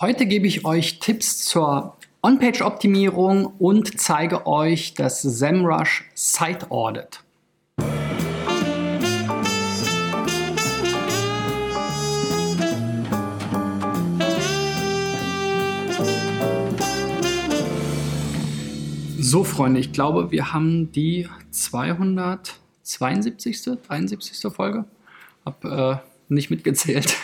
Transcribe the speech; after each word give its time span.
Heute 0.00 0.26
gebe 0.26 0.46
ich 0.46 0.64
euch 0.64 1.00
Tipps 1.00 1.44
zur 1.44 1.96
On-Page-Optimierung 2.22 3.46
und 3.58 4.00
zeige 4.00 4.46
euch 4.46 4.94
das 4.94 5.22
SEMrush 5.22 6.04
Site 6.14 6.70
Audit. 6.70 7.18
So, 19.18 19.42
Freunde, 19.42 19.80
ich 19.80 19.92
glaube, 19.92 20.30
wir 20.30 20.52
haben 20.52 20.92
die 20.92 21.28
272. 21.50 23.80
73. 23.88 24.52
Folge. 24.52 24.84
Hab 25.44 25.64
äh, 25.64 25.96
nicht 26.28 26.50
mitgezählt. 26.50 27.16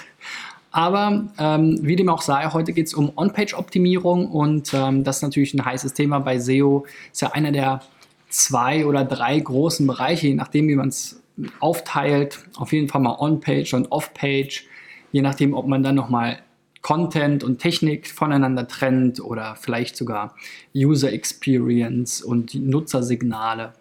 Aber 0.74 1.28
ähm, 1.38 1.78
wie 1.82 1.94
dem 1.94 2.08
auch 2.08 2.20
sei, 2.20 2.48
heute 2.52 2.72
geht 2.72 2.88
es 2.88 2.94
um 2.94 3.12
On-Page-Optimierung 3.14 4.26
und 4.28 4.74
ähm, 4.74 5.04
das 5.04 5.18
ist 5.18 5.22
natürlich 5.22 5.54
ein 5.54 5.64
heißes 5.64 5.94
Thema 5.94 6.18
bei 6.18 6.40
SEO. 6.40 6.84
Ist 7.12 7.22
ja 7.22 7.30
einer 7.30 7.52
der 7.52 7.80
zwei 8.28 8.84
oder 8.84 9.04
drei 9.04 9.38
großen 9.38 9.86
Bereiche, 9.86 10.26
je 10.26 10.34
nachdem, 10.34 10.66
wie 10.66 10.74
man 10.74 10.88
es 10.88 11.22
aufteilt. 11.60 12.40
Auf 12.56 12.72
jeden 12.72 12.88
Fall 12.88 13.02
mal 13.02 13.14
On-Page 13.20 13.72
und 13.74 13.92
Off-Page, 13.92 14.66
je 15.12 15.22
nachdem, 15.22 15.54
ob 15.54 15.68
man 15.68 15.84
dann 15.84 15.94
nochmal 15.94 16.40
Content 16.82 17.44
und 17.44 17.60
Technik 17.60 18.10
voneinander 18.10 18.66
trennt 18.66 19.20
oder 19.20 19.54
vielleicht 19.54 19.96
sogar 19.96 20.34
User 20.74 21.12
Experience 21.12 22.20
und 22.20 22.52
Nutzersignale. 22.56 23.74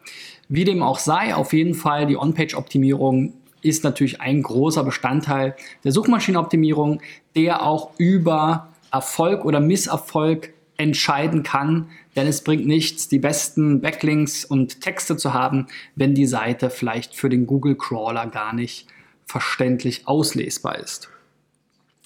Wie 0.48 0.64
dem 0.64 0.84
auch 0.84 1.00
sei, 1.00 1.34
auf 1.34 1.54
jeden 1.54 1.74
Fall 1.74 2.06
die 2.06 2.18
On-Page-Optimierung 2.18 3.34
ist 3.64 3.84
natürlich 3.84 4.22
ein 4.22 4.44
großer 4.44 4.84
Bestandteil 4.84 5.56
der 5.84 5.92
Suchmaschinenoptimierung, 5.92 7.02
der 7.36 7.64
auch 7.64 7.92
über 7.98 8.70
Erfolg 8.92 9.46
oder 9.46 9.60
Misserfolg 9.60 10.54
entscheiden 10.78 11.44
kann, 11.44 11.90
denn 12.16 12.28
es 12.28 12.44
bringt 12.44 12.66
nichts, 12.66 13.08
die 13.08 13.20
besten 13.20 13.82
Backlinks 13.82 14.46
und 14.46 14.82
Texte 14.82 15.18
zu 15.18 15.34
haben, 15.34 15.68
wenn 15.96 16.14
die 16.14 16.26
Seite 16.26 16.70
vielleicht 16.70 17.16
für 17.16 17.30
den 17.30 17.48
Google 17.48 17.76
Crawler 17.76 18.28
gar 18.28 18.54
nicht 18.54 18.88
verständlich 19.26 20.08
auslesbar 20.08 20.78
ist. 20.78 21.10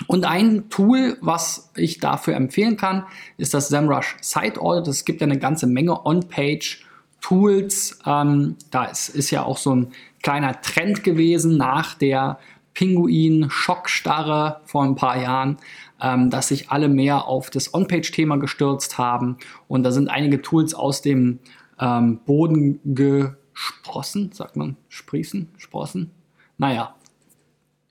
Und 0.05 0.25
ein 0.25 0.69
Tool, 0.69 1.17
was 1.21 1.71
ich 1.75 1.99
dafür 1.99 2.35
empfehlen 2.35 2.77
kann, 2.77 3.05
ist 3.37 3.53
das 3.53 3.69
SEMrush 3.69 4.15
Site 4.21 4.61
Audit. 4.61 4.87
Es 4.87 5.05
gibt 5.05 5.21
ja 5.21 5.25
eine 5.25 5.39
ganze 5.39 5.65
Menge 5.65 6.05
On-Page 6.05 6.86
Tools. 7.27 7.99
Ähm, 8.05 8.55
da 8.71 8.85
ist, 8.85 9.31
ja 9.31 9.43
auch 9.43 9.57
so 9.57 9.75
ein 9.75 9.91
kleiner 10.23 10.61
Trend 10.61 11.03
gewesen 11.03 11.57
nach 11.57 11.93
der 11.95 12.39
Pinguin-Schockstarre 12.73 14.61
vor 14.63 14.83
ein 14.83 14.95
paar 14.95 15.21
Jahren, 15.21 15.57
ähm, 16.01 16.29
dass 16.29 16.47
sich 16.47 16.71
alle 16.71 16.87
mehr 16.87 17.25
auf 17.25 17.49
das 17.49 17.73
On-Page-Thema 17.73 18.37
gestürzt 18.37 18.97
haben. 18.97 19.37
Und 19.67 19.83
da 19.83 19.91
sind 19.91 20.09
einige 20.09 20.41
Tools 20.41 20.73
aus 20.73 21.01
dem 21.01 21.39
ähm, 21.81 22.19
Boden 22.25 22.79
gesprossen, 22.95 24.31
sagt 24.31 24.55
man, 24.55 24.77
sprießen, 24.87 25.49
sprossen. 25.57 26.11
Naja, 26.57 26.95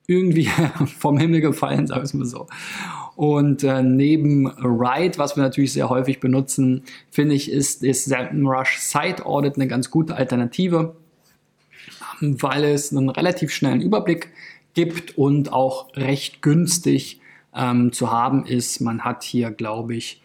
irgendwie 0.07 0.47
vom 0.99 1.19
Himmel 1.19 1.43
gefallen, 1.43 1.87
sagen 1.87 2.01
wir 2.01 2.05
es 2.05 2.15
mal 2.15 2.25
so. 2.25 2.47
Und 3.17 3.65
äh, 3.65 3.83
neben 3.83 4.47
Write, 4.59 5.19
was 5.19 5.37
wir 5.37 5.43
natürlich 5.43 5.73
sehr 5.73 5.89
häufig 5.89 6.21
benutzen, 6.21 6.83
finde 7.11 7.35
ich, 7.35 7.51
ist, 7.51 7.83
ist 7.83 8.05
SEMrush 8.05 8.79
Site 8.79 9.25
Audit 9.25 9.57
eine 9.57 9.67
ganz 9.67 9.91
gute 9.91 10.15
Alternative, 10.17 10.95
weil 12.21 12.65
es 12.65 12.93
einen 12.93 13.09
relativ 13.09 13.53
schnellen 13.53 13.81
Überblick 13.81 14.33
gibt 14.75 15.17
und 15.17 15.51
auch 15.53 15.97
recht 15.97 16.43
günstig 16.43 17.21
ähm, 17.55 17.93
zu 17.93 18.11
haben 18.11 18.45
ist. 18.45 18.81
Man 18.81 19.01
hat 19.01 19.25
hier, 19.25 19.51
glaube 19.51 19.97
ich, 19.97 20.21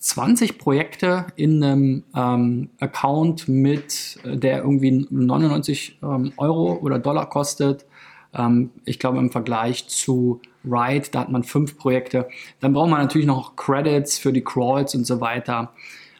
20 0.00 0.58
Projekte 0.58 1.26
in 1.36 1.62
einem 1.62 2.02
ähm, 2.14 2.70
Account 2.80 3.48
mit, 3.48 4.18
äh, 4.24 4.36
der 4.36 4.58
irgendwie 4.58 5.06
99 5.08 5.98
ähm, 6.02 6.32
Euro 6.36 6.74
oder 6.74 6.98
Dollar 6.98 7.28
kostet. 7.28 7.86
Ähm, 8.34 8.70
ich 8.84 8.98
glaube 8.98 9.18
im 9.18 9.30
Vergleich 9.30 9.86
zu 9.88 10.40
Ride, 10.66 11.08
da 11.10 11.20
hat 11.20 11.30
man 11.30 11.44
fünf 11.44 11.78
Projekte. 11.78 12.28
Dann 12.60 12.72
braucht 12.72 12.90
man 12.90 13.00
natürlich 13.00 13.26
noch 13.26 13.56
Credits 13.56 14.18
für 14.18 14.32
die 14.32 14.42
Crawls 14.42 14.94
und 14.94 15.06
so 15.06 15.20
weiter. 15.20 15.72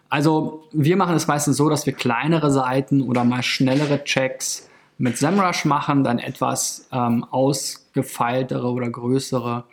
Also 0.09 0.65
wir 0.73 0.97
machen 0.97 1.17
es 1.17 1.27
meistens 1.27 1.57
so, 1.57 1.69
dass 1.69 1.87
wir 1.87 1.93
kleinere 1.93 2.51
Seiten 2.51 3.03
oder 3.03 3.25
mal 3.25 3.43
schnellere 3.43 4.05
Checks 4.05 4.69
mit 4.99 5.19
SEMrush 5.19 5.65
machen, 5.65 6.05
dann 6.05 6.19
etwas 6.19 6.89
ähm, 6.93 7.25
ausgefeiltere 7.25 8.71
oder 8.71 8.89
größere 8.89 9.65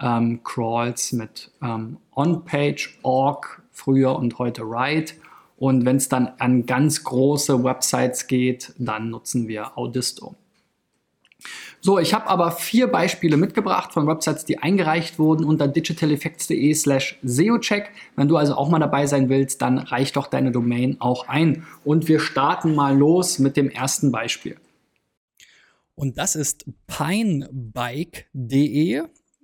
ähm, 0.00 0.40
Crawls 0.42 1.12
mit 1.12 1.50
ähm, 1.62 1.98
On-Page, 2.14 2.98
Org 3.02 3.62
früher 3.72 4.16
und 4.16 4.38
heute 4.38 4.62
Write. 4.62 5.14
Und 5.58 5.84
wenn 5.84 5.96
es 5.96 6.08
dann 6.08 6.32
an 6.38 6.64
ganz 6.64 7.04
große 7.04 7.62
Websites 7.62 8.26
geht, 8.26 8.72
dann 8.78 9.10
nutzen 9.10 9.48
wir 9.48 9.76
Audisto. 9.76 10.34
So, 11.82 11.98
ich 11.98 12.12
habe 12.12 12.26
aber 12.26 12.52
vier 12.52 12.88
Beispiele 12.88 13.38
mitgebracht 13.38 13.92
von 13.92 14.06
Websites, 14.06 14.44
die 14.44 14.58
eingereicht 14.58 15.18
wurden 15.18 15.44
unter 15.44 15.66
digitaleffects.de 15.66 16.74
slash 16.74 17.18
SEOcheck. 17.22 17.90
Wenn 18.16 18.28
du 18.28 18.36
also 18.36 18.54
auch 18.54 18.68
mal 18.68 18.78
dabei 18.78 19.06
sein 19.06 19.30
willst, 19.30 19.62
dann 19.62 19.78
reich 19.78 20.12
doch 20.12 20.26
deine 20.26 20.52
Domain 20.52 21.00
auch 21.00 21.26
ein. 21.28 21.66
Und 21.82 22.06
wir 22.06 22.20
starten 22.20 22.74
mal 22.74 22.94
los 22.96 23.38
mit 23.38 23.56
dem 23.56 23.70
ersten 23.70 24.12
Beispiel. 24.12 24.58
Und 25.94 26.18
das 26.18 26.36
ist 26.36 26.66
pinebike.de. 26.86 28.24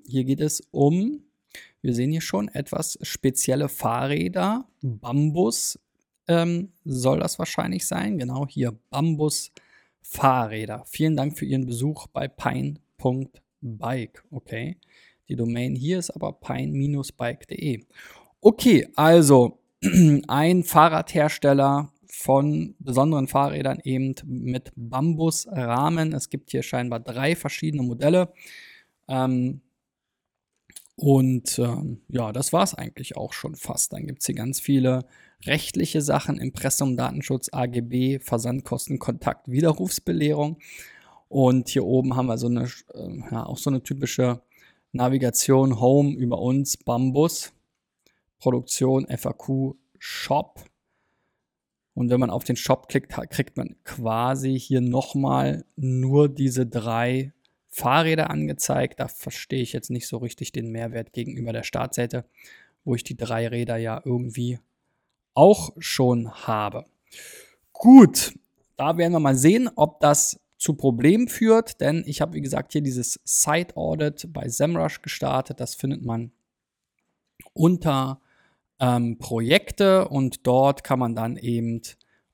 Hier 0.07 0.25
geht 0.25 0.41
es 0.41 0.61
um, 0.71 1.23
wir 1.81 1.95
sehen 1.95 2.11
hier 2.11 2.21
schon 2.21 2.49
etwas 2.49 2.99
spezielle 3.01 3.71
Fahrräder. 3.71 4.67
Bambus 4.83 5.79
ähm, 6.29 6.73
soll 6.85 7.21
das 7.21 7.39
wahrscheinlich 7.39 7.87
sein. 7.87 8.19
Genau 8.19 8.47
hier 8.47 8.73
Bambus. 8.91 9.53
Fahrräder. 10.09 10.85
Vielen 10.87 11.17
Dank 11.17 11.37
für 11.39 11.45
Ihren 11.45 11.67
Besuch 11.67 12.07
bei 12.09 12.29
pine.bike. 12.29 14.25
Okay. 14.31 14.79
Die 15.29 15.37
Domain 15.37 15.75
hier 15.75 15.99
ist 15.99 16.11
aber 16.11 16.33
pine-bike.de. 16.33 17.85
Okay, 18.41 18.89
also 18.95 19.59
ein 20.29 20.63
Fahrradhersteller 20.63 21.93
von 22.07 22.77
besonderen 22.79 23.27
Fahrrädern 23.27 23.81
eben 23.83 24.15
mit 24.25 24.73
Bambusrahmen. 24.77 26.13
Es 26.13 26.31
gibt 26.31 26.51
hier 26.51 26.63
scheinbar 26.63 27.01
drei 27.01 27.35
verschiedene 27.35 27.83
Modelle. 27.83 28.33
Ähm, 29.09 29.61
und 30.97 31.59
ähm, 31.59 32.01
ja, 32.09 32.33
das 32.33 32.55
war 32.55 32.63
es 32.63 32.75
eigentlich 32.75 33.17
auch 33.17 33.35
schon 33.35 33.55
fast. 33.55 33.93
Dann 33.93 34.07
gibt 34.07 34.21
es 34.21 34.27
hier 34.27 34.35
ganz 34.35 34.61
viele 34.61 35.05
rechtliche 35.45 36.01
Sachen, 36.01 36.39
Impressum, 36.39 36.97
Datenschutz, 36.97 37.51
AGB, 37.53 38.19
Versandkosten, 38.21 38.99
Kontakt, 38.99 39.49
Widerrufsbelehrung. 39.49 40.59
Und 41.29 41.69
hier 41.69 41.85
oben 41.85 42.17
haben 42.17 42.27
wir 42.27 42.39
so 42.39 42.47
eine, 42.47 42.65
äh, 42.95 43.19
ja, 43.31 43.45
auch 43.45 43.59
so 43.59 43.69
eine 43.69 43.83
typische 43.83 44.41
Navigation, 44.93 45.81
Home 45.81 46.15
über 46.17 46.39
uns, 46.39 46.79
Bambus, 46.79 47.53
Produktion, 48.39 49.07
FAQ, 49.07 49.75
Shop. 49.99 50.65
Und 51.93 52.09
wenn 52.09 52.21
man 52.21 52.31
auf 52.31 52.45
den 52.45 52.57
Shop 52.57 52.89
klickt, 52.89 53.13
kriegt 53.31 53.59
man 53.59 53.77
quasi 53.85 54.59
hier 54.59 54.81
nochmal 54.81 55.67
nur 55.77 56.31
diese 56.31 56.67
drei 56.67 57.33
Fahrräder 57.77 58.31
angezeigt. 58.31 59.01
Da 59.01 59.07
verstehe 59.07 59.61
ich 59.61 59.75
jetzt 59.75 59.91
nicht 59.91 60.09
so 60.09 60.17
richtig 60.17 60.51
den 60.51 60.71
Mehrwert 60.71 61.13
gegenüber 61.13 61.53
der 61.53 61.63
Startseite, 61.63 62.25
wo 62.85 62.95
ich 62.95 63.05
die 63.05 63.19
drei 63.19 63.47
Räder 63.49 63.77
ja 63.77 64.01
irgendwie 64.03 64.59
auch 65.35 65.75
schon 65.79 66.33
habe. 66.33 66.87
Gut, 67.75 68.33
da 68.79 68.97
werden 68.97 69.13
wir 69.13 69.21
mal 69.21 69.37
sehen, 69.37 69.69
ob 69.77 70.01
das 70.01 70.41
zu 70.57 70.73
Problemen 70.73 71.29
führt, 71.29 71.83
denn 71.83 72.03
ich 72.07 72.23
habe, 72.23 72.33
wie 72.33 72.41
gesagt, 72.41 72.73
hier 72.73 72.81
dieses 72.81 73.21
Site 73.25 73.77
Audit 73.77 74.33
bei 74.33 74.49
SEMrush 74.49 75.03
gestartet. 75.03 75.61
Das 75.61 75.75
findet 75.75 76.03
man 76.03 76.33
unter 77.53 78.23
ähm, 78.81 79.19
Projekte 79.19 80.09
und 80.09 80.47
dort 80.47 80.83
kann 80.83 80.99
man 80.99 81.15
dann 81.15 81.37
eben 81.37 81.83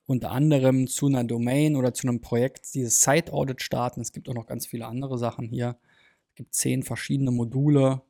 unter 0.05 0.31
anderem 0.31 0.87
zu 0.87 1.07
einer 1.07 1.23
Domain 1.23 1.75
oder 1.75 1.93
zu 1.93 2.07
einem 2.07 2.21
Projekt 2.21 2.73
dieses 2.73 3.01
Site 3.01 3.31
Audit 3.31 3.61
starten. 3.61 4.01
Es 4.01 4.11
gibt 4.11 4.29
auch 4.29 4.33
noch 4.33 4.47
ganz 4.47 4.65
viele 4.65 4.85
andere 4.85 5.17
Sachen 5.17 5.47
hier. 5.47 5.77
Es 6.29 6.35
gibt 6.35 6.53
zehn 6.53 6.83
verschiedene 6.83 7.31
Module. 7.31 8.01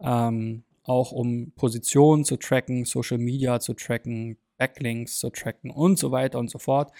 Ähm, 0.00 0.64
auch 0.84 1.12
um 1.12 1.52
Positionen 1.52 2.24
zu 2.24 2.36
tracken, 2.36 2.84
Social 2.84 3.18
Media 3.18 3.60
zu 3.60 3.74
tracken, 3.74 4.36
Backlinks 4.58 5.18
zu 5.18 5.30
tracken 5.30 5.70
und 5.70 5.98
so 5.98 6.12
weiter 6.12 6.38
und 6.38 6.50
so 6.50 6.58
fort. 6.58 6.92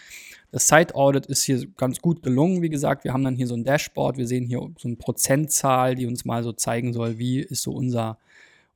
Das 0.50 0.66
Site 0.66 0.94
Audit 0.94 1.26
ist 1.26 1.44
hier 1.44 1.66
ganz 1.76 2.00
gut 2.00 2.22
gelungen. 2.22 2.62
Wie 2.62 2.68
gesagt, 2.68 3.04
wir 3.04 3.12
haben 3.12 3.24
dann 3.24 3.36
hier 3.36 3.46
so 3.46 3.54
ein 3.54 3.64
Dashboard. 3.64 4.16
Wir 4.16 4.26
sehen 4.26 4.46
hier 4.46 4.58
so 4.78 4.88
eine 4.88 4.96
Prozentzahl, 4.96 5.94
die 5.94 6.06
uns 6.06 6.24
mal 6.24 6.42
so 6.42 6.52
zeigen 6.52 6.92
soll, 6.92 7.18
wie 7.18 7.40
ist 7.40 7.62
so 7.62 7.72
unser, 7.72 8.18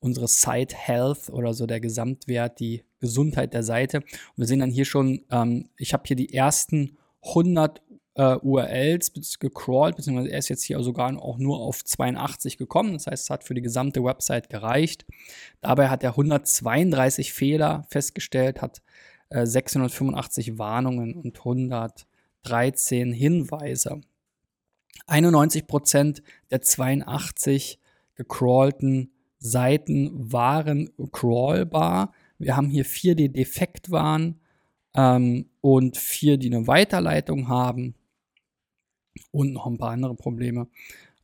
unsere 0.00 0.28
Site 0.28 0.75
Health 0.76 1.31
oder 1.31 1.54
so 1.54 1.66
der 1.66 1.81
Gesamtwert, 1.81 2.60
die 2.60 2.84
Gesundheit 3.00 3.54
der 3.54 3.62
Seite. 3.62 3.98
Und 3.98 4.37
wir 4.37 4.46
sehen 4.46 4.60
dann 4.60 4.70
hier 4.70 4.84
schon, 4.84 5.25
ähm, 5.31 5.69
ich 5.76 5.93
habe 5.93 6.04
hier 6.06 6.16
die 6.16 6.32
ersten 6.32 6.96
100 7.22 7.82
äh, 8.14 8.37
URLs 8.37 9.12
gecrawlt, 9.38 9.96
beziehungsweise 9.96 10.31
er 10.31 10.38
ist 10.38 10.48
jetzt 10.48 10.62
hier 10.62 10.82
sogar 10.82 11.22
auch 11.22 11.38
nur 11.38 11.60
auf 11.60 11.84
82 11.84 12.56
gekommen. 12.56 12.94
Das 12.94 13.06
heißt, 13.06 13.25
es 13.25 13.31
hat 13.31 13.44
für 13.44 13.54
die 13.54 13.62
gesamte 13.62 14.02
Website 14.02 14.48
gereicht. 14.48 15.04
Dabei 15.60 15.88
hat 15.88 16.02
er 16.02 16.10
132 16.10 17.32
Fehler 17.32 17.87
festgestellt, 17.90 18.62
hat 18.62 18.82
äh, 19.28 19.44
685 19.44 20.58
Warnungen 20.58 21.14
und 21.14 21.38
113 21.38 23.12
Hinweise. 23.12 24.00
91% 25.08 26.22
der 26.50 26.62
82 26.62 27.78
gecrawlten 28.16 29.12
Seiten 29.46 30.10
waren 30.32 30.90
crawlbar. 31.12 32.12
Wir 32.38 32.56
haben 32.56 32.69
hier 32.69 32.84
vier, 32.84 33.14
die 33.14 33.32
defekt 33.32 33.90
waren 33.90 34.40
ähm, 34.94 35.46
und 35.60 35.96
vier, 35.96 36.37
die 36.37 36.52
eine 36.52 36.66
Weiterleitung 36.66 37.48
haben 37.48 37.94
und 39.31 39.52
noch 39.52 39.66
ein 39.66 39.78
paar 39.78 39.90
andere 39.90 40.14
Probleme. 40.14 40.69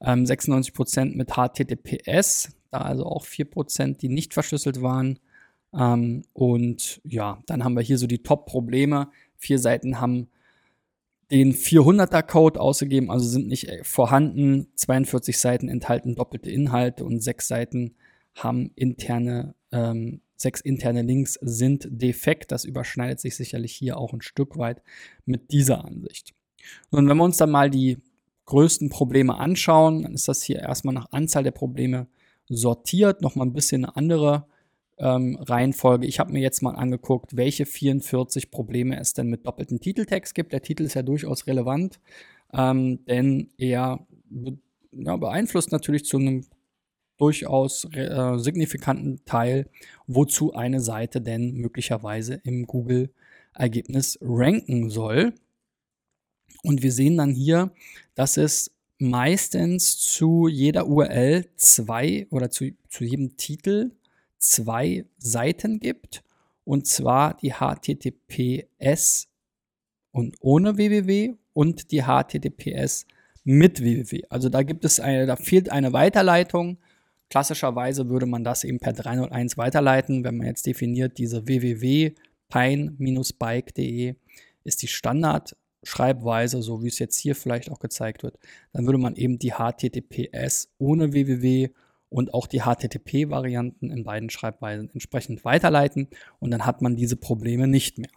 Ähm, 0.00 0.24
96% 0.24 1.16
mit 1.16 1.32
HTTPS, 1.32 2.56
da 2.70 2.78
also 2.78 3.06
auch 3.06 3.24
4%, 3.24 3.98
die 3.98 4.08
nicht 4.08 4.34
verschlüsselt 4.34 4.82
waren. 4.82 5.18
Ähm, 5.74 6.22
und 6.32 7.00
ja, 7.04 7.42
dann 7.46 7.64
haben 7.64 7.74
wir 7.74 7.82
hier 7.82 7.98
so 7.98 8.06
die 8.06 8.22
Top-Probleme. 8.22 9.08
Vier 9.36 9.58
Seiten 9.58 10.00
haben 10.00 10.28
den 11.30 11.54
400er 11.54 12.22
Code 12.22 12.60
ausgegeben, 12.60 13.10
also 13.10 13.26
sind 13.26 13.48
nicht 13.48 13.68
äh, 13.68 13.82
vorhanden. 13.84 14.68
42 14.74 15.38
Seiten 15.38 15.68
enthalten 15.68 16.14
doppelte 16.14 16.50
Inhalte 16.50 17.04
und 17.04 17.22
sechs 17.22 17.48
Seiten 17.48 17.94
haben 18.34 18.70
interne, 18.74 19.54
ähm, 19.70 20.20
sechs 20.36 20.60
interne 20.60 21.02
Links 21.02 21.38
sind 21.40 21.86
defekt. 21.90 22.52
Das 22.52 22.64
überschneidet 22.64 23.20
sich 23.20 23.36
sicherlich 23.36 23.72
hier 23.72 23.96
auch 23.98 24.12
ein 24.12 24.22
Stück 24.22 24.58
weit 24.58 24.82
mit 25.24 25.52
dieser 25.52 25.84
Ansicht. 25.84 26.34
Und 26.90 27.08
wenn 27.08 27.16
wir 27.16 27.24
uns 27.24 27.36
dann 27.36 27.50
mal 27.50 27.70
die 27.70 27.98
größten 28.46 28.90
Probleme 28.90 29.36
anschauen, 29.36 30.02
dann 30.02 30.14
ist 30.14 30.28
das 30.28 30.42
hier 30.42 30.60
erstmal 30.60 30.94
nach 30.94 31.10
Anzahl 31.12 31.42
der 31.42 31.52
Probleme 31.52 32.08
sortiert, 32.48 33.22
nochmal 33.22 33.46
ein 33.46 33.52
bisschen 33.52 33.84
eine 33.84 33.96
andere 33.96 34.46
ähm, 34.98 35.36
Reihenfolge. 35.40 36.06
Ich 36.06 36.18
habe 36.18 36.32
mir 36.32 36.40
jetzt 36.40 36.62
mal 36.62 36.74
angeguckt, 36.74 37.36
welche 37.36 37.66
44 37.66 38.50
Probleme 38.50 38.98
es 38.98 39.14
denn 39.14 39.28
mit 39.28 39.46
doppeltem 39.46 39.80
Titeltext 39.80 40.34
gibt. 40.34 40.52
Der 40.52 40.62
Titel 40.62 40.84
ist 40.84 40.94
ja 40.94 41.02
durchaus 41.02 41.46
relevant, 41.46 42.00
ähm, 42.52 43.04
denn 43.06 43.48
er 43.58 44.06
ja, 44.90 45.16
beeinflusst 45.16 45.72
natürlich 45.72 46.04
zu 46.04 46.18
einem 46.18 46.44
durchaus 47.22 47.84
äh, 47.92 48.36
signifikanten 48.36 49.24
Teil, 49.24 49.68
wozu 50.08 50.54
eine 50.54 50.80
Seite 50.80 51.20
denn 51.20 51.54
möglicherweise 51.54 52.40
im 52.42 52.66
Google-Ergebnis 52.66 54.18
ranken 54.20 54.90
soll. 54.90 55.32
Und 56.64 56.82
wir 56.82 56.90
sehen 56.90 57.16
dann 57.16 57.32
hier, 57.32 57.70
dass 58.16 58.36
es 58.36 58.72
meistens 58.98 59.98
zu 59.98 60.48
jeder 60.48 60.88
URL 60.88 61.46
zwei 61.54 62.26
oder 62.30 62.50
zu, 62.50 62.72
zu 62.88 63.04
jedem 63.04 63.36
Titel 63.36 63.92
zwei 64.38 65.04
Seiten 65.18 65.78
gibt. 65.78 66.24
Und 66.64 66.88
zwar 66.88 67.36
die 67.36 67.52
HTTPS 67.52 69.28
und 70.10 70.34
ohne 70.40 70.76
www 70.76 71.34
und 71.52 71.92
die 71.92 72.02
HTTPS 72.02 73.06
mit 73.44 73.80
www. 73.80 74.22
Also 74.28 74.48
da 74.48 74.64
gibt 74.64 74.84
es 74.84 74.98
eine, 74.98 75.26
da 75.26 75.36
fehlt 75.36 75.70
eine 75.70 75.92
Weiterleitung. 75.92 76.78
Klassischerweise 77.32 78.10
würde 78.10 78.26
man 78.26 78.44
das 78.44 78.62
eben 78.62 78.78
per 78.78 78.92
301 78.92 79.56
weiterleiten, 79.56 80.22
wenn 80.22 80.36
man 80.36 80.48
jetzt 80.48 80.66
definiert, 80.66 81.16
diese 81.16 81.46
www 81.46 82.12
pine-bike.de 82.50 84.16
ist 84.64 84.82
die 84.82 84.86
Standardschreibweise, 84.86 86.60
so 86.60 86.82
wie 86.82 86.88
es 86.88 86.98
jetzt 86.98 87.16
hier 87.16 87.34
vielleicht 87.34 87.70
auch 87.70 87.78
gezeigt 87.78 88.22
wird. 88.22 88.38
Dann 88.74 88.84
würde 88.84 88.98
man 88.98 89.16
eben 89.16 89.38
die 89.38 89.52
HTTPS 89.52 90.74
ohne 90.76 91.14
www 91.14 91.70
und 92.10 92.34
auch 92.34 92.46
die 92.46 92.60
HTTP-Varianten 92.60 93.90
in 93.90 94.04
beiden 94.04 94.28
Schreibweisen 94.28 94.90
entsprechend 94.90 95.46
weiterleiten 95.46 96.08
und 96.38 96.50
dann 96.50 96.66
hat 96.66 96.82
man 96.82 96.96
diese 96.96 97.16
Probleme 97.16 97.66
nicht 97.66 97.96
mehr. 97.96 98.12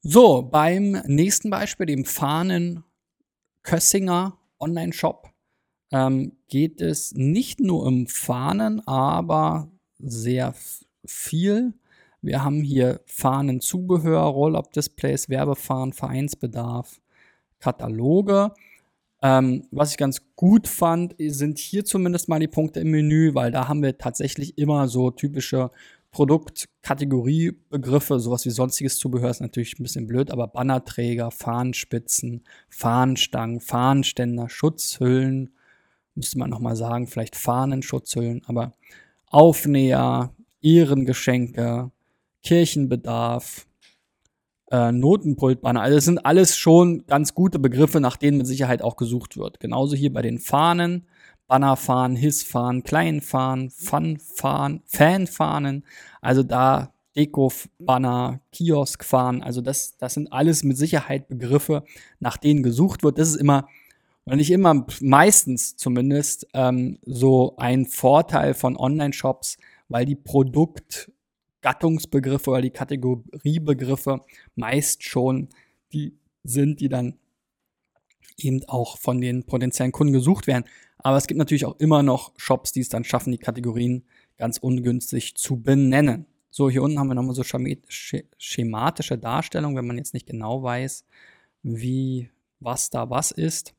So, 0.00 0.42
beim 0.42 1.00
nächsten 1.06 1.48
Beispiel, 1.48 1.86
dem 1.86 2.04
Fahnen 2.04 2.82
Kössinger 3.62 4.36
Online-Shop, 4.58 5.30
ähm, 5.90 6.32
geht 6.48 6.80
es 6.80 7.14
nicht 7.14 7.60
nur 7.60 7.84
um 7.84 8.06
Fahnen, 8.06 8.86
aber 8.86 9.68
sehr 9.98 10.54
viel. 11.04 11.74
Wir 12.20 12.44
haben 12.44 12.62
hier 12.62 13.00
Fahnenzubehör, 13.06 14.22
Roll-Up-Displays, 14.22 15.28
Werbefahnen, 15.28 15.92
Vereinsbedarf, 15.92 17.00
Kataloge. 17.60 18.52
Ähm, 19.22 19.64
was 19.70 19.92
ich 19.92 19.96
ganz 19.96 20.20
gut 20.36 20.68
fand, 20.68 21.14
sind 21.18 21.58
hier 21.58 21.84
zumindest 21.84 22.28
mal 22.28 22.38
die 22.38 22.48
Punkte 22.48 22.80
im 22.80 22.90
Menü, 22.90 23.34
weil 23.34 23.50
da 23.50 23.68
haben 23.68 23.82
wir 23.82 23.98
tatsächlich 23.98 24.58
immer 24.58 24.88
so 24.88 25.10
typische 25.10 25.70
Produktkategoriebegriffe, 26.10 28.20
sowas 28.20 28.46
wie 28.46 28.50
sonstiges 28.50 28.98
Zubehör 28.98 29.30
ist 29.30 29.40
natürlich 29.40 29.78
ein 29.78 29.82
bisschen 29.82 30.06
blöd, 30.06 30.30
aber 30.30 30.46
Bannerträger, 30.46 31.30
Fahnenspitzen, 31.30 32.44
Fahnenstangen, 32.68 33.60
Fahnenständer, 33.60 34.48
Schutzhüllen, 34.48 35.50
müsste 36.18 36.38
man 36.38 36.50
nochmal 36.50 36.76
sagen, 36.76 37.06
vielleicht 37.06 37.36
Fahnenschutzhüllen, 37.36 38.42
aber 38.46 38.72
Aufnäher, 39.30 40.32
Ehrengeschenke, 40.60 41.90
Kirchenbedarf, 42.42 43.66
äh, 44.70 44.92
Notenpultbanner. 44.92 45.80
Also 45.80 45.96
das 45.96 46.04
sind 46.04 46.24
alles 46.26 46.56
schon 46.56 47.06
ganz 47.06 47.34
gute 47.34 47.58
Begriffe, 47.58 48.00
nach 48.00 48.16
denen 48.16 48.38
mit 48.38 48.46
Sicherheit 48.46 48.82
auch 48.82 48.96
gesucht 48.96 49.36
wird. 49.36 49.60
Genauso 49.60 49.96
hier 49.96 50.12
bei 50.12 50.22
den 50.22 50.38
Fahnen, 50.38 51.06
Bannerfahnen, 51.46 52.16
Hissfahnen, 52.16 52.82
Kleinfahnen, 52.82 53.70
Funfahnen, 53.70 54.82
Fanfahnen. 54.86 55.84
Also 56.20 56.42
da 56.42 56.92
Deko-Banner, 57.16 58.40
Kioskfahnen. 58.52 59.42
Also 59.42 59.60
das, 59.60 59.96
das 59.96 60.14
sind 60.14 60.32
alles 60.32 60.62
mit 60.62 60.76
Sicherheit 60.76 61.28
Begriffe, 61.28 61.84
nach 62.20 62.36
denen 62.36 62.62
gesucht 62.62 63.02
wird. 63.02 63.18
Das 63.18 63.28
ist 63.28 63.36
immer 63.36 63.68
oder 64.28 64.36
nicht 64.36 64.50
immer, 64.50 64.86
meistens 65.00 65.76
zumindest, 65.76 66.46
ähm, 66.54 66.98
so 67.02 67.56
ein 67.56 67.86
Vorteil 67.86 68.54
von 68.54 68.76
Online-Shops, 68.76 69.56
weil 69.88 70.04
die 70.04 70.16
Produkt- 70.16 71.10
Gattungsbegriffe 71.60 72.50
oder 72.50 72.62
die 72.62 72.70
Kategoriebegriffe 72.70 74.20
meist 74.54 75.02
schon 75.02 75.48
die 75.92 76.16
sind, 76.44 76.80
die 76.80 76.88
dann 76.88 77.18
eben 78.36 78.62
auch 78.68 78.98
von 78.98 79.20
den 79.20 79.44
potenziellen 79.44 79.92
Kunden 79.92 80.12
gesucht 80.12 80.46
werden. 80.46 80.64
Aber 80.98 81.16
es 81.16 81.26
gibt 81.26 81.38
natürlich 81.38 81.66
auch 81.66 81.78
immer 81.78 82.02
noch 82.02 82.32
Shops, 82.36 82.72
die 82.72 82.80
es 82.80 82.88
dann 82.88 83.04
schaffen, 83.04 83.32
die 83.32 83.38
Kategorien 83.38 84.04
ganz 84.36 84.58
ungünstig 84.58 85.34
zu 85.34 85.60
benennen. 85.60 86.26
So, 86.50 86.70
hier 86.70 86.82
unten 86.82 86.98
haben 86.98 87.08
wir 87.08 87.14
nochmal 87.14 87.34
so 87.34 87.42
schematische 87.44 89.18
Darstellung, 89.18 89.76
wenn 89.76 89.86
man 89.86 89.98
jetzt 89.98 90.14
nicht 90.14 90.26
genau 90.26 90.62
weiß, 90.62 91.04
wie 91.62 92.30
was 92.60 92.90
da 92.90 93.10
was 93.10 93.30
ist. 93.30 93.74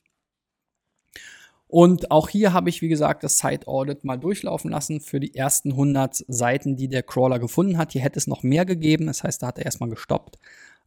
Und 1.72 2.10
auch 2.10 2.30
hier 2.30 2.52
habe 2.52 2.68
ich, 2.70 2.82
wie 2.82 2.88
gesagt, 2.88 3.24
das 3.24 3.38
Site 3.38 3.68
Audit 3.68 4.04
mal 4.04 4.18
durchlaufen 4.18 4.72
lassen 4.72 5.02
für 5.02 5.20
die 5.20 5.36
ersten 5.36 5.74
100 5.74 6.26
Seiten, 6.28 6.76
die 6.76 6.88
der 6.88 7.04
Crawler 7.04 7.38
gefunden 7.38 7.78
hat. 7.78 7.92
Hier 7.92 8.02
hätte 8.02 8.18
es 8.18 8.26
noch 8.26 8.42
mehr 8.42 8.66
gegeben, 8.66 9.06
das 9.06 9.24
heißt, 9.24 9.44
da 9.44 9.48
hat 9.48 9.60
er 9.60 9.66
erstmal 9.66 9.92
gestoppt, 9.92 10.40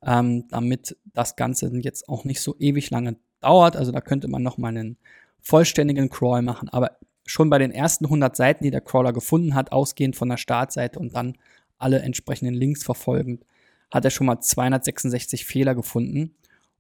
ähm, 0.05 0.49
damit 0.49 0.97
das 1.05 1.37
Ganze 1.37 1.69
jetzt 1.69 2.09
auch 2.09 2.25
nicht 2.25 2.41
so 2.41 2.57
ewig 2.59 2.91
lange 2.91 3.15
dauert. 3.41 3.77
Also 3.77 3.93
da 3.93 4.01
könnte 4.01 4.27
man 4.27 4.43
noch 4.43 4.59
mal 4.59 4.71
einen 4.71 4.97
vollständigen 5.41 6.11
Crawl 6.11 6.43
machen. 6.43 6.69
Aber 6.69 6.97
schon 7.27 7.49
bei 7.49 7.59
den 7.59 7.71
ersten 7.71 8.07
100 8.07 8.35
Seiten, 8.35 8.65
die 8.65 8.73
der 8.73 8.81
Crawler 8.81 9.13
gefunden 9.13 9.55
hat, 9.55 9.71
ausgehend 9.71 10.17
von 10.17 10.31
der 10.31 10.37
Startseite 10.37 10.99
und 10.99 11.15
dann 11.15 11.39
alle 11.79 12.01
entsprechenden 12.01 12.55
Links 12.55 12.83
verfolgend, 12.83 13.45
hat 13.93 14.05
er 14.05 14.11
schon 14.11 14.27
mal 14.27 14.41
266 14.41 15.45
Fehler 15.45 15.77
gefunden 15.77 16.35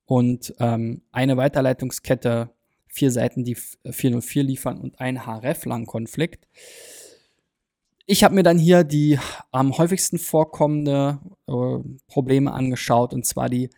und 0.06 0.54
ähm, 0.58 1.02
eine 1.12 1.36
Weiterleitungskette 1.36 2.50
vier 2.92 3.10
Seiten, 3.10 3.42
die 3.42 3.56
404 3.56 4.44
liefern 4.44 4.78
und 4.78 5.00
ein 5.00 5.26
href-Lang-Konflikt. 5.26 6.46
Ich 8.06 8.22
habe 8.22 8.34
mir 8.34 8.42
dann 8.42 8.58
hier 8.58 8.84
die 8.84 9.18
am 9.50 9.76
häufigsten 9.78 10.18
vorkommende 10.18 11.18
äh, 11.48 11.78
Probleme 12.06 12.52
angeschaut 12.52 13.14
und 13.14 13.24
zwar 13.24 13.48
die 13.48 13.70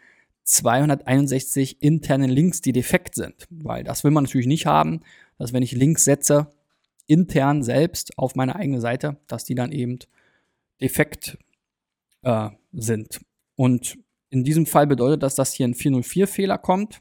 261 0.42 1.80
internen 1.80 2.28
Links, 2.28 2.60
die 2.60 2.72
defekt 2.72 3.14
sind, 3.14 3.46
weil 3.50 3.84
das 3.84 4.02
will 4.02 4.10
man 4.10 4.24
natürlich 4.24 4.48
nicht 4.48 4.66
haben, 4.66 5.00
dass 5.38 5.52
wenn 5.52 5.62
ich 5.62 5.72
Links 5.72 6.04
setze, 6.04 6.48
intern 7.06 7.62
selbst 7.62 8.18
auf 8.18 8.34
meine 8.34 8.56
eigene 8.56 8.80
Seite, 8.80 9.16
dass 9.28 9.44
die 9.44 9.54
dann 9.54 9.72
eben 9.72 9.98
defekt 10.80 11.38
äh, 12.22 12.50
sind. 12.72 13.20
Und 13.54 13.96
in 14.30 14.42
diesem 14.42 14.66
Fall 14.66 14.86
bedeutet 14.86 15.22
das, 15.22 15.36
dass 15.36 15.52
hier 15.52 15.68
ein 15.68 15.74
404-Fehler 15.74 16.58
kommt 16.58 17.00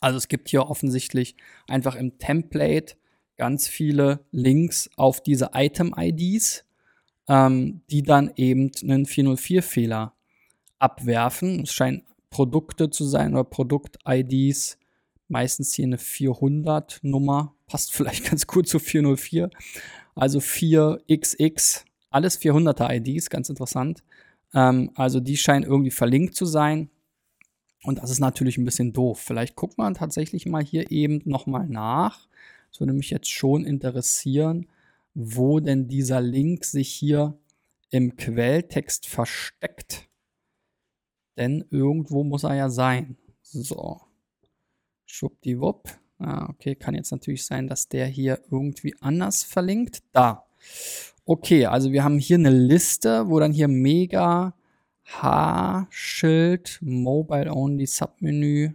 also 0.00 0.16
es 0.18 0.28
gibt 0.28 0.48
hier 0.48 0.66
offensichtlich 0.66 1.36
einfach 1.68 1.94
im 1.96 2.18
Template 2.18 2.94
ganz 3.36 3.68
viele 3.68 4.24
Links 4.30 4.90
auf 4.96 5.22
diese 5.22 5.50
Item-IDs, 5.54 6.64
ähm, 7.28 7.82
die 7.90 8.02
dann 8.02 8.30
eben 8.36 8.70
einen 8.82 9.06
404-Fehler 9.06 10.14
abwerfen. 10.78 11.62
Es 11.62 11.72
scheinen 11.72 12.02
Produkte 12.30 12.90
zu 12.90 13.04
sein 13.04 13.34
oder 13.34 13.44
Produkt-IDs. 13.44 14.78
Meistens 15.28 15.72
hier 15.72 15.86
eine 15.86 15.96
400-Nummer. 15.96 17.54
Passt 17.66 17.92
vielleicht 17.94 18.24
ganz 18.28 18.46
gut 18.46 18.68
zu 18.68 18.78
404. 18.78 19.50
Also 20.14 20.40
4XX. 20.40 21.84
Alles 22.10 22.40
400er 22.40 22.94
IDs, 22.94 23.30
ganz 23.30 23.48
interessant. 23.48 24.02
Ähm, 24.52 24.90
also 24.94 25.20
die 25.20 25.36
scheinen 25.36 25.64
irgendwie 25.64 25.90
verlinkt 25.90 26.34
zu 26.34 26.44
sein. 26.44 26.90
Und 27.82 27.98
das 27.98 28.10
ist 28.10 28.20
natürlich 28.20 28.58
ein 28.58 28.64
bisschen 28.64 28.92
doof. 28.92 29.18
Vielleicht 29.18 29.56
guckt 29.56 29.76
man 29.78 29.94
tatsächlich 29.94 30.46
mal 30.46 30.62
hier 30.62 30.90
eben 30.90 31.20
nochmal 31.24 31.66
nach. 31.68 32.28
Das 32.70 32.80
würde 32.80 32.92
mich 32.92 33.10
jetzt 33.10 33.28
schon 33.28 33.64
interessieren, 33.64 34.68
wo 35.14 35.60
denn 35.60 35.88
dieser 35.88 36.20
Link 36.20 36.64
sich 36.64 36.88
hier 36.88 37.38
im 37.90 38.16
Quelltext 38.16 39.06
versteckt. 39.06 40.08
Denn 41.36 41.64
irgendwo 41.70 42.24
muss 42.24 42.44
er 42.44 42.54
ja 42.54 42.70
sein. 42.70 43.16
So. 43.42 44.00
Schwuppdiwupp. 45.06 45.90
Ah, 46.18 46.48
okay, 46.48 46.76
kann 46.76 46.94
jetzt 46.94 47.10
natürlich 47.10 47.44
sein, 47.44 47.66
dass 47.66 47.88
der 47.88 48.06
hier 48.06 48.40
irgendwie 48.50 48.94
anders 49.00 49.42
verlinkt. 49.42 50.02
Da. 50.12 50.46
Okay, 51.24 51.66
also 51.66 51.90
wir 51.92 52.04
haben 52.04 52.18
hier 52.18 52.36
eine 52.36 52.50
Liste, 52.50 53.28
wo 53.28 53.40
dann 53.40 53.52
hier 53.52 53.68
Mega 53.68 54.54
H-Schild, 55.04 56.78
Mobile 56.80 57.52
Only 57.52 57.86
Submenü, 57.86 58.74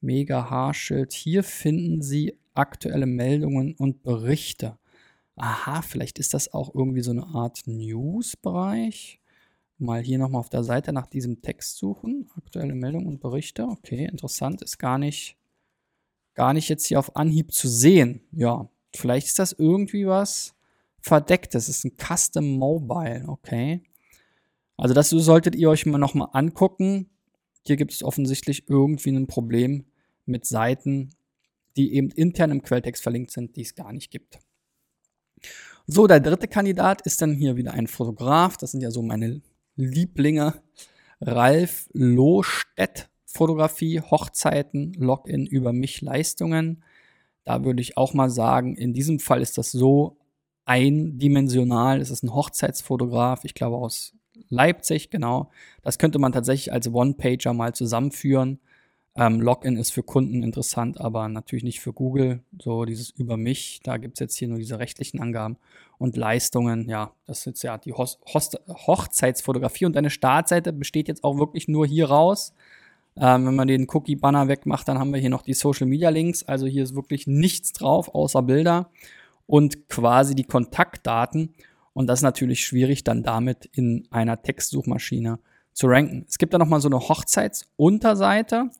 Mega 0.00 0.50
H-Schild. 0.50 1.12
Hier 1.12 1.42
finden 1.44 2.02
Sie 2.02 2.38
aktuelle 2.54 3.06
Meldungen 3.06 3.74
und 3.74 4.02
Berichte. 4.02 4.78
Aha, 5.36 5.82
vielleicht 5.82 6.18
ist 6.18 6.34
das 6.34 6.52
auch 6.52 6.74
irgendwie 6.74 7.02
so 7.02 7.12
eine 7.12 7.26
Art 7.26 7.62
News-Bereich. 7.66 9.20
Mal 9.78 10.02
hier 10.02 10.18
nochmal 10.18 10.40
auf 10.40 10.50
der 10.50 10.64
Seite 10.64 10.92
nach 10.92 11.06
diesem 11.06 11.40
Text 11.40 11.78
suchen. 11.78 12.30
Aktuelle 12.36 12.74
Meldungen 12.74 13.06
und 13.06 13.20
Berichte. 13.20 13.64
Okay, 13.64 14.04
interessant. 14.04 14.60
Ist 14.60 14.78
gar 14.78 14.98
nicht, 14.98 15.38
gar 16.34 16.52
nicht 16.52 16.68
jetzt 16.68 16.86
hier 16.86 16.98
auf 16.98 17.16
Anhieb 17.16 17.52
zu 17.52 17.68
sehen. 17.68 18.20
Ja, 18.32 18.68
vielleicht 18.94 19.28
ist 19.28 19.38
das 19.38 19.52
irgendwie 19.52 20.06
was 20.06 20.54
Verdecktes. 21.00 21.70
ist 21.70 21.84
ein 21.84 21.96
Custom 21.96 22.58
Mobile. 22.58 23.24
Okay. 23.26 23.82
Also 24.80 24.94
das 24.94 25.10
solltet 25.10 25.54
ihr 25.54 25.68
euch 25.68 25.84
mal 25.84 25.98
nochmal 25.98 26.28
angucken. 26.32 27.10
Hier 27.66 27.76
gibt 27.76 27.92
es 27.92 28.02
offensichtlich 28.02 28.68
irgendwie 28.68 29.10
ein 29.10 29.26
Problem 29.26 29.84
mit 30.24 30.46
Seiten, 30.46 31.10
die 31.76 31.94
eben 31.94 32.10
intern 32.10 32.50
im 32.50 32.62
Quelltext 32.62 33.02
verlinkt 33.02 33.30
sind, 33.30 33.56
die 33.56 33.62
es 33.62 33.74
gar 33.74 33.92
nicht 33.92 34.10
gibt. 34.10 34.38
So, 35.86 36.06
der 36.06 36.20
dritte 36.20 36.48
Kandidat 36.48 37.02
ist 37.02 37.20
dann 37.20 37.34
hier 37.34 37.56
wieder 37.56 37.74
ein 37.74 37.88
Fotograf. 37.88 38.56
Das 38.56 38.70
sind 38.70 38.80
ja 38.80 38.90
so 38.90 39.02
meine 39.02 39.42
Lieblinge. 39.76 40.62
Ralf 41.20 41.88
Lohstedt 41.92 43.10
Fotografie, 43.26 44.00
Hochzeiten, 44.00 44.94
Login 44.94 45.46
über 45.46 45.72
mich, 45.72 46.00
Leistungen. 46.00 46.82
Da 47.44 47.64
würde 47.64 47.82
ich 47.82 47.96
auch 47.98 48.14
mal 48.14 48.30
sagen, 48.30 48.76
in 48.76 48.94
diesem 48.94 49.20
Fall 49.20 49.42
ist 49.42 49.58
das 49.58 49.70
so 49.70 50.16
eindimensional. 50.64 52.00
Es 52.00 52.10
ist 52.10 52.22
ein 52.24 52.34
Hochzeitsfotograf, 52.34 53.44
ich 53.44 53.54
glaube 53.54 53.76
aus 53.76 54.14
Leipzig, 54.48 55.10
genau. 55.10 55.50
Das 55.82 55.98
könnte 55.98 56.18
man 56.18 56.32
tatsächlich 56.32 56.72
als 56.72 56.92
One-Pager 56.92 57.52
mal 57.52 57.74
zusammenführen. 57.74 58.60
Ähm, 59.16 59.40
Login 59.40 59.76
ist 59.76 59.90
für 59.90 60.02
Kunden 60.02 60.42
interessant, 60.42 61.00
aber 61.00 61.28
natürlich 61.28 61.64
nicht 61.64 61.80
für 61.80 61.92
Google. 61.92 62.40
So 62.60 62.84
dieses 62.84 63.10
über 63.10 63.36
mich, 63.36 63.80
da 63.82 63.96
gibt 63.96 64.14
es 64.14 64.20
jetzt 64.20 64.36
hier 64.36 64.48
nur 64.48 64.58
diese 64.58 64.78
rechtlichen 64.78 65.20
Angaben. 65.20 65.56
Und 65.98 66.16
Leistungen, 66.16 66.88
ja, 66.88 67.12
das 67.26 67.40
ist 67.40 67.44
jetzt 67.46 67.62
ja 67.62 67.76
die 67.76 67.92
Host 67.92 68.20
Host 68.32 68.58
Hochzeitsfotografie 68.68 69.84
und 69.86 69.96
deine 69.96 70.10
Startseite 70.10 70.72
besteht 70.72 71.08
jetzt 71.08 71.24
auch 71.24 71.38
wirklich 71.38 71.66
nur 71.68 71.86
hier 71.86 72.08
raus. 72.08 72.54
Ähm, 73.16 73.46
wenn 73.46 73.56
man 73.56 73.68
den 73.68 73.88
Cookie-Banner 73.90 74.48
wegmacht, 74.48 74.86
dann 74.88 74.98
haben 74.98 75.12
wir 75.12 75.20
hier 75.20 75.30
noch 75.30 75.42
die 75.42 75.54
Social-Media-Links. 75.54 76.44
Also 76.44 76.66
hier 76.66 76.84
ist 76.84 76.94
wirklich 76.94 77.26
nichts 77.26 77.72
drauf 77.72 78.14
außer 78.14 78.42
Bilder 78.42 78.90
und 79.46 79.88
quasi 79.88 80.36
die 80.36 80.44
Kontaktdaten. 80.44 81.54
Und 81.92 82.06
das 82.06 82.20
ist 82.20 82.24
natürlich 82.24 82.64
schwierig, 82.64 83.04
dann 83.04 83.22
damit 83.22 83.66
in 83.72 84.06
einer 84.10 84.42
Textsuchmaschine 84.42 85.38
zu 85.72 85.86
ranken. 85.86 86.24
Es 86.28 86.38
gibt 86.38 86.54
da 86.54 86.58
nochmal 86.58 86.80
so 86.80 86.88
eine 86.88 87.00
Hochzeitsunterseite. 87.00 88.70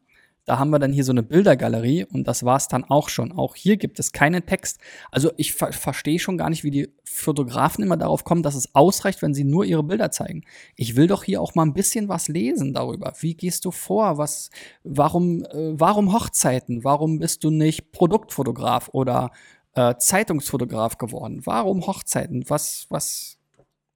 Da 0.47 0.59
haben 0.59 0.71
wir 0.71 0.79
dann 0.79 0.93
hier 0.93 1.05
so 1.05 1.13
eine 1.13 1.23
Bildergalerie 1.23 2.07
und 2.07 2.27
das 2.27 2.45
war 2.45 2.57
es 2.57 2.67
dann 2.67 2.83
auch 2.83 3.09
schon. 3.09 3.31
Auch 3.31 3.55
hier 3.55 3.77
gibt 3.77 4.01
es 4.01 4.11
keinen 4.11 4.47
Text. 4.47 4.81
Also 5.13 5.31
ich 5.37 5.55
ver 5.55 5.73
verstehe 5.73 6.19
schon 6.19 6.39
gar 6.39 6.51
nicht, 6.51 6.65
wie 6.65 6.71
die 6.71 6.89
Fotografen 7.05 7.85
immer 7.85 7.97
darauf 7.97 8.25
kommen, 8.25 8.43
dass 8.43 8.55
es 8.55 8.75
ausreicht, 8.75 9.23
wenn 9.23 9.35
sie 9.35 9.45
nur 9.45 9.65
ihre 9.65 9.85
Bilder 9.85 10.11
zeigen. 10.11 10.43
Ich 10.75 10.97
will 10.97 11.07
doch 11.07 11.25
hier 11.25 11.41
auch 11.41 11.55
mal 11.55 11.65
ein 11.65 11.75
bisschen 11.75 12.09
was 12.09 12.27
lesen 12.27 12.73
darüber. 12.75 13.13
Wie 13.21 13.35
gehst 13.35 13.65
du 13.65 13.71
vor? 13.71 14.19
Was, 14.19 14.51
warum, 14.83 15.45
äh, 15.45 15.79
warum 15.79 16.13
Hochzeiten? 16.13 16.83
Warum 16.85 17.19
bist 17.19 17.45
du 17.45 17.51
nicht 17.51 17.93
Produktfotograf 17.93 18.89
oder 18.93 19.31
äh, 19.75 19.95
Zeitungsfotograf 19.97 20.99
geworden? 20.99 21.43
Warum 21.45 21.87
Hochzeiten? 21.87 22.45
Was, 22.49 22.87
was, 22.89 23.39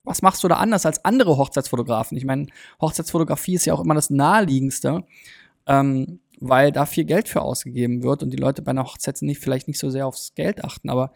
was 0.05 0.23
machst 0.23 0.45
du 0.45 0.49
da 0.49 0.57
anders 0.57 0.87
als 0.87 1.05
andere 1.05 1.37
Hochzeitsfotografen? 1.37 2.17
Ich 2.17 2.25
meine, 2.25 2.47
Hochzeitsfotografie 2.81 3.55
ist 3.55 3.67
ja 3.67 3.75
auch 3.75 3.81
immer 3.81 3.95
das 3.95 4.11
naheliegendste. 4.11 5.05
Ähm, 5.67 6.21
weil 6.41 6.73
da 6.73 6.87
viel 6.87 7.05
Geld 7.05 7.29
für 7.29 7.43
ausgegeben 7.43 8.03
wird 8.03 8.23
und 8.23 8.31
die 8.31 8.37
Leute 8.37 8.63
bei 8.63 8.71
einer 8.71 8.85
Hochzeit 8.85 9.21
nicht, 9.23 9.41
vielleicht 9.41 9.69
nicht 9.69 9.79
so 9.79 9.91
sehr 9.91 10.07
aufs 10.07 10.35
Geld 10.35 10.65
achten. 10.65 10.91
Aber 10.91 11.13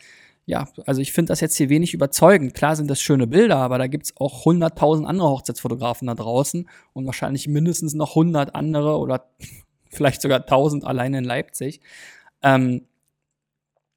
ja, 0.47 0.69
also 0.87 1.00
ich 1.00 1.12
finde 1.12 1.31
das 1.31 1.41
jetzt 1.41 1.57
hier 1.57 1.69
wenig 1.69 1.93
überzeugend. 1.93 2.55
Klar 2.55 2.77
sind 2.77 2.88
das 2.88 3.00
schöne 3.00 3.27
Bilder, 3.27 3.59
aber 3.59 3.79
da 3.79 3.87
gibt 3.87 4.07
es 4.07 4.17
auch 4.17 4.47
100.000 4.47 5.05
andere 5.05 5.29
Hochzeitsfotografen 5.29 6.07
da 6.07 6.15
draußen 6.15 6.69
und 6.95 7.07
wahrscheinlich 7.07 7.49
mindestens 7.49 7.95
noch 7.95 8.11
100 8.11 8.55
andere 8.55 8.99
oder 8.99 9.29
vielleicht 9.91 10.23
sogar 10.23 10.41
1000 10.41 10.85
alleine 10.85 11.19
in 11.19 11.25
Leipzig, 11.25 11.81
ähm, 12.43 12.87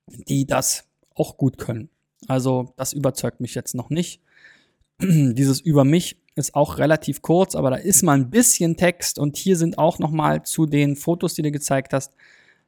die 0.07 0.45
das 0.45 0.85
auch 1.15 1.37
gut 1.37 1.57
können. 1.57 1.89
Also 2.27 2.73
das 2.77 2.93
überzeugt 2.93 3.41
mich 3.41 3.55
jetzt 3.55 3.75
noch 3.75 3.89
nicht. 3.89 4.21
Dieses 5.01 5.59
über 5.59 5.83
mich 5.83 6.17
ist 6.35 6.55
auch 6.55 6.77
relativ 6.77 7.21
kurz, 7.21 7.55
aber 7.55 7.71
da 7.71 7.75
ist 7.77 8.03
mal 8.03 8.13
ein 8.13 8.29
bisschen 8.29 8.77
Text 8.77 9.19
und 9.19 9.37
hier 9.37 9.57
sind 9.57 9.77
auch 9.77 9.99
noch 9.99 10.11
mal 10.11 10.43
zu 10.43 10.65
den 10.65 10.95
Fotos, 10.95 11.33
die 11.33 11.41
du 11.41 11.51
gezeigt 11.51 11.93
hast, 11.93 12.13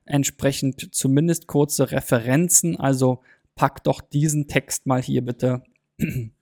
entsprechend 0.05 0.93
zumindest 0.93 1.47
kurze 1.47 1.91
Referenzen. 1.91 2.77
Also 2.79 3.21
pack 3.55 3.83
doch 3.83 4.01
diesen 4.01 4.47
Text 4.47 4.85
mal 4.85 5.01
hier 5.01 5.23
bitte 5.23 5.63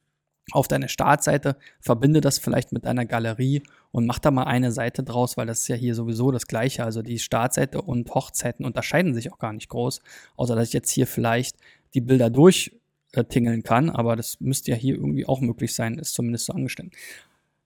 auf 0.51 0.67
deine 0.67 0.89
Startseite, 0.89 1.55
verbinde 1.79 2.21
das 2.21 2.39
vielleicht 2.39 2.71
mit 2.71 2.85
deiner 2.85 3.05
Galerie 3.05 3.63
und 3.91 4.05
mach 4.05 4.19
da 4.19 4.31
mal 4.31 4.43
eine 4.43 4.71
Seite 4.71 5.03
draus, 5.03 5.37
weil 5.37 5.47
das 5.47 5.59
ist 5.59 5.67
ja 5.67 5.75
hier 5.75 5.95
sowieso 5.95 6.31
das 6.31 6.47
gleiche. 6.47 6.83
Also 6.83 7.01
die 7.01 7.19
Startseite 7.19 7.81
und 7.81 8.13
Hochzeiten 8.13 8.65
unterscheiden 8.65 9.13
sich 9.13 9.31
auch 9.31 9.39
gar 9.39 9.53
nicht 9.53 9.69
groß, 9.69 10.01
außer 10.35 10.55
dass 10.55 10.67
ich 10.67 10.73
jetzt 10.73 10.91
hier 10.91 11.07
vielleicht 11.07 11.57
die 11.93 12.01
Bilder 12.01 12.29
durch 12.29 12.71
äh, 13.13 13.23
tingeln 13.23 13.63
kann, 13.63 13.89
aber 13.89 14.15
das 14.15 14.39
müsste 14.39 14.71
ja 14.71 14.77
hier 14.77 14.95
irgendwie 14.95 15.25
auch 15.25 15.41
möglich 15.41 15.73
sein, 15.73 15.97
ist 15.99 16.13
zumindest 16.13 16.45
so 16.45 16.53
angestellt. 16.53 16.93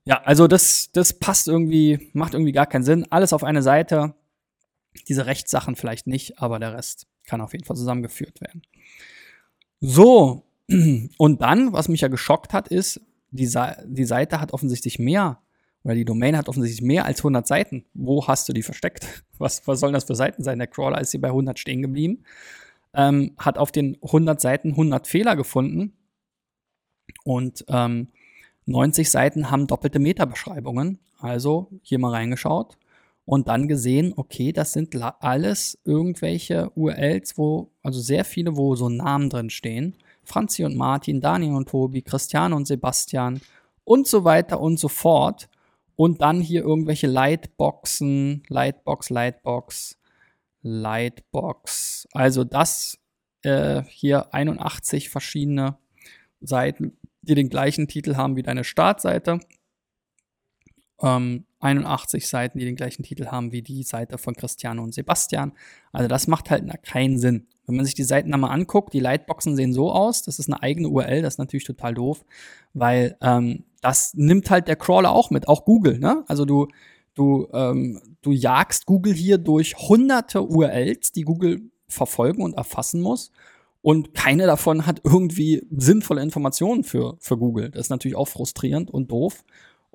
Ja, 0.04 0.22
also 0.22 0.46
das, 0.46 0.90
das 0.92 1.12
passt 1.12 1.48
irgendwie, 1.48 2.10
macht 2.12 2.34
irgendwie 2.34 2.52
gar 2.52 2.66
keinen 2.66 2.84
Sinn. 2.84 3.06
Alles 3.10 3.32
auf 3.32 3.42
eine 3.42 3.62
Seite. 3.62 4.14
Diese 5.08 5.26
Rechtssachen 5.26 5.74
vielleicht 5.74 6.06
nicht, 6.06 6.40
aber 6.40 6.60
der 6.60 6.74
Rest 6.74 7.06
kann 7.26 7.40
auf 7.40 7.52
jeden 7.52 7.64
Fall 7.64 7.76
zusammengeführt 7.76 8.40
werden. 8.40 8.62
So, 9.80 10.45
und 11.18 11.42
dann, 11.42 11.72
was 11.72 11.88
mich 11.88 12.00
ja 12.00 12.08
geschockt 12.08 12.52
hat, 12.52 12.68
ist, 12.68 13.00
die, 13.30 13.50
die 13.86 14.04
Seite 14.04 14.40
hat 14.40 14.52
offensichtlich 14.52 14.98
mehr, 14.98 15.40
oder 15.84 15.94
die 15.94 16.04
Domain 16.04 16.36
hat 16.36 16.48
offensichtlich 16.48 16.82
mehr 16.82 17.04
als 17.04 17.20
100 17.20 17.46
Seiten. 17.46 17.84
Wo 17.94 18.26
hast 18.26 18.48
du 18.48 18.52
die 18.52 18.62
versteckt? 18.62 19.24
Was, 19.38 19.68
was 19.68 19.80
sollen 19.80 19.92
das 19.92 20.04
für 20.04 20.14
Seiten 20.14 20.42
sein? 20.42 20.58
Der 20.58 20.66
Crawler 20.66 20.98
ist 20.98 21.10
hier 21.10 21.20
bei 21.20 21.28
100 21.28 21.58
stehen 21.58 21.82
geblieben 21.82 22.24
ähm, 22.96 23.32
hat 23.36 23.58
auf 23.58 23.70
den 23.70 23.98
100 24.02 24.40
Seiten 24.40 24.70
100 24.70 25.06
Fehler 25.06 25.36
gefunden 25.36 25.92
und 27.24 27.64
ähm, 27.68 28.08
90 28.64 29.10
Seiten 29.10 29.50
haben 29.50 29.66
doppelte 29.66 29.98
Metabeschreibungen. 29.98 30.98
Also 31.20 31.68
hier 31.82 31.98
mal 31.98 32.12
reingeschaut 32.12 32.78
und 33.24 33.48
dann 33.48 33.68
gesehen, 33.68 34.12
okay, 34.16 34.52
das 34.52 34.72
sind 34.72 34.94
alles 35.20 35.78
irgendwelche 35.84 36.70
URLs, 36.74 37.38
wo, 37.38 37.70
also 37.82 38.00
sehr 38.00 38.24
viele, 38.24 38.56
wo 38.56 38.74
so 38.74 38.88
Namen 38.88 39.30
drin 39.30 39.50
stehen. 39.50 39.96
Franzi 40.26 40.64
und 40.64 40.76
Martin, 40.76 41.20
Daniel 41.20 41.54
und 41.54 41.68
Tobi, 41.68 42.02
Christiane 42.02 42.54
und 42.54 42.66
Sebastian 42.66 43.40
und 43.84 44.06
so 44.06 44.24
weiter 44.24 44.60
und 44.60 44.78
so 44.78 44.88
fort. 44.88 45.48
Und 45.94 46.20
dann 46.20 46.40
hier 46.40 46.62
irgendwelche 46.62 47.06
Lightboxen, 47.06 48.42
Lightbox, 48.48 49.08
Lightbox, 49.08 49.98
Lightbox. 50.62 52.08
Also 52.12 52.44
das 52.44 52.98
äh, 53.42 53.82
hier 53.88 54.34
81 54.34 55.08
verschiedene 55.08 55.78
Seiten, 56.40 56.98
die 57.22 57.34
den 57.34 57.48
gleichen 57.48 57.88
Titel 57.88 58.16
haben 58.16 58.36
wie 58.36 58.42
deine 58.42 58.64
Startseite. 58.64 59.40
Ähm, 61.00 61.46
81 61.66 62.28
Seiten, 62.28 62.58
die 62.58 62.64
den 62.64 62.76
gleichen 62.76 63.02
Titel 63.02 63.26
haben 63.26 63.52
wie 63.52 63.62
die 63.62 63.82
Seite 63.82 64.18
von 64.18 64.34
Christiane 64.34 64.80
und 64.80 64.94
Sebastian. 64.94 65.52
Also 65.92 66.08
das 66.08 66.26
macht 66.26 66.50
halt 66.50 66.64
keinen 66.82 67.18
Sinn. 67.18 67.46
Wenn 67.66 67.76
man 67.76 67.84
sich 67.84 67.94
die 67.94 68.04
Seiten 68.04 68.32
einmal 68.32 68.52
anguckt, 68.52 68.92
die 68.92 69.00
Lightboxen 69.00 69.56
sehen 69.56 69.72
so 69.72 69.90
aus, 69.90 70.22
das 70.22 70.38
ist 70.38 70.48
eine 70.48 70.62
eigene 70.62 70.88
URL, 70.88 71.22
das 71.22 71.34
ist 71.34 71.38
natürlich 71.38 71.64
total 71.64 71.94
doof, 71.94 72.24
weil 72.74 73.16
ähm, 73.20 73.64
das 73.80 74.14
nimmt 74.14 74.50
halt 74.50 74.68
der 74.68 74.76
Crawler 74.76 75.10
auch 75.12 75.30
mit, 75.30 75.48
auch 75.48 75.64
Google. 75.64 75.98
Ne? 75.98 76.24
Also 76.28 76.44
du, 76.44 76.68
du, 77.14 77.48
ähm, 77.52 78.00
du 78.22 78.32
jagst 78.32 78.86
Google 78.86 79.14
hier 79.14 79.38
durch 79.38 79.76
hunderte 79.76 80.42
URLs, 80.42 81.12
die 81.12 81.22
Google 81.22 81.70
verfolgen 81.88 82.42
und 82.42 82.54
erfassen 82.56 83.00
muss. 83.00 83.32
Und 83.82 84.14
keine 84.14 84.46
davon 84.46 84.86
hat 84.86 85.00
irgendwie 85.04 85.64
sinnvolle 85.70 86.22
Informationen 86.22 86.82
für, 86.82 87.16
für 87.20 87.38
Google. 87.38 87.70
Das 87.70 87.82
ist 87.82 87.90
natürlich 87.90 88.16
auch 88.16 88.26
frustrierend 88.26 88.90
und 88.90 89.12
doof. 89.12 89.44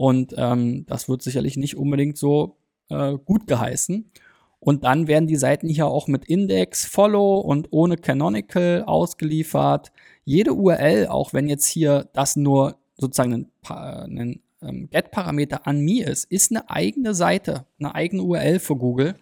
Und 0.02 0.34
ähm, 0.36 0.88
das 0.88 1.10
wird 1.10 1.22
sicherlich 1.22 1.58
nicht 1.58 1.78
unbedingt 1.78 2.18
so 2.18 2.58
äh, 2.90 3.20
gut 3.24 3.46
geheißen. 3.46 4.10
Und 4.60 4.84
dann 4.84 5.06
werden 5.06 5.28
die 5.28 5.36
Seiten 5.36 5.70
hier 5.70 5.86
auch 5.86 6.08
mit 6.08 6.26
Index, 6.26 6.86
Follow 6.86 7.38
und 7.38 7.68
ohne 7.70 7.98
Canonical 7.98 8.84
ausgeliefert. 8.88 9.92
Jede 10.26 10.56
URL, 10.56 11.06
auch 11.06 11.34
wenn 11.34 11.48
jetzt 11.48 11.68
hier 11.68 12.10
das 12.14 12.36
nur 12.36 12.78
sozusagen 12.98 13.52
ein, 13.70 14.18
ein 14.18 14.42
ähm, 14.64 14.90
Get-Parameter 14.90 15.68
an 15.68 15.82
me 15.82 16.04
ist, 16.04 16.26
ist 16.32 16.50
eine 16.50 16.68
eigene 16.68 17.14
Seite, 17.14 17.68
eine 17.78 17.94
eigene 17.94 18.24
URL 18.24 18.58
für 18.58 18.78
Google. 18.78 19.18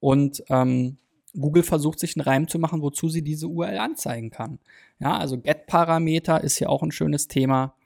Und 0.00 0.42
ähm, 0.48 0.96
Google 1.38 1.62
versucht 1.62 2.00
sich 2.00 2.16
einen 2.16 2.24
Reim 2.24 2.48
zu 2.48 2.58
machen, 2.58 2.82
wozu 2.82 3.08
sie 3.08 3.22
diese 3.22 3.46
URL 3.46 3.78
anzeigen 3.78 4.30
kann. 4.30 4.58
Ja, 4.98 5.16
also 5.16 5.38
Get-Parameter 5.38 6.42
ist 6.42 6.58
hier 6.58 6.70
auch 6.70 6.82
ein 6.82 6.90
schönes 6.90 7.28
Thema. 7.28 7.76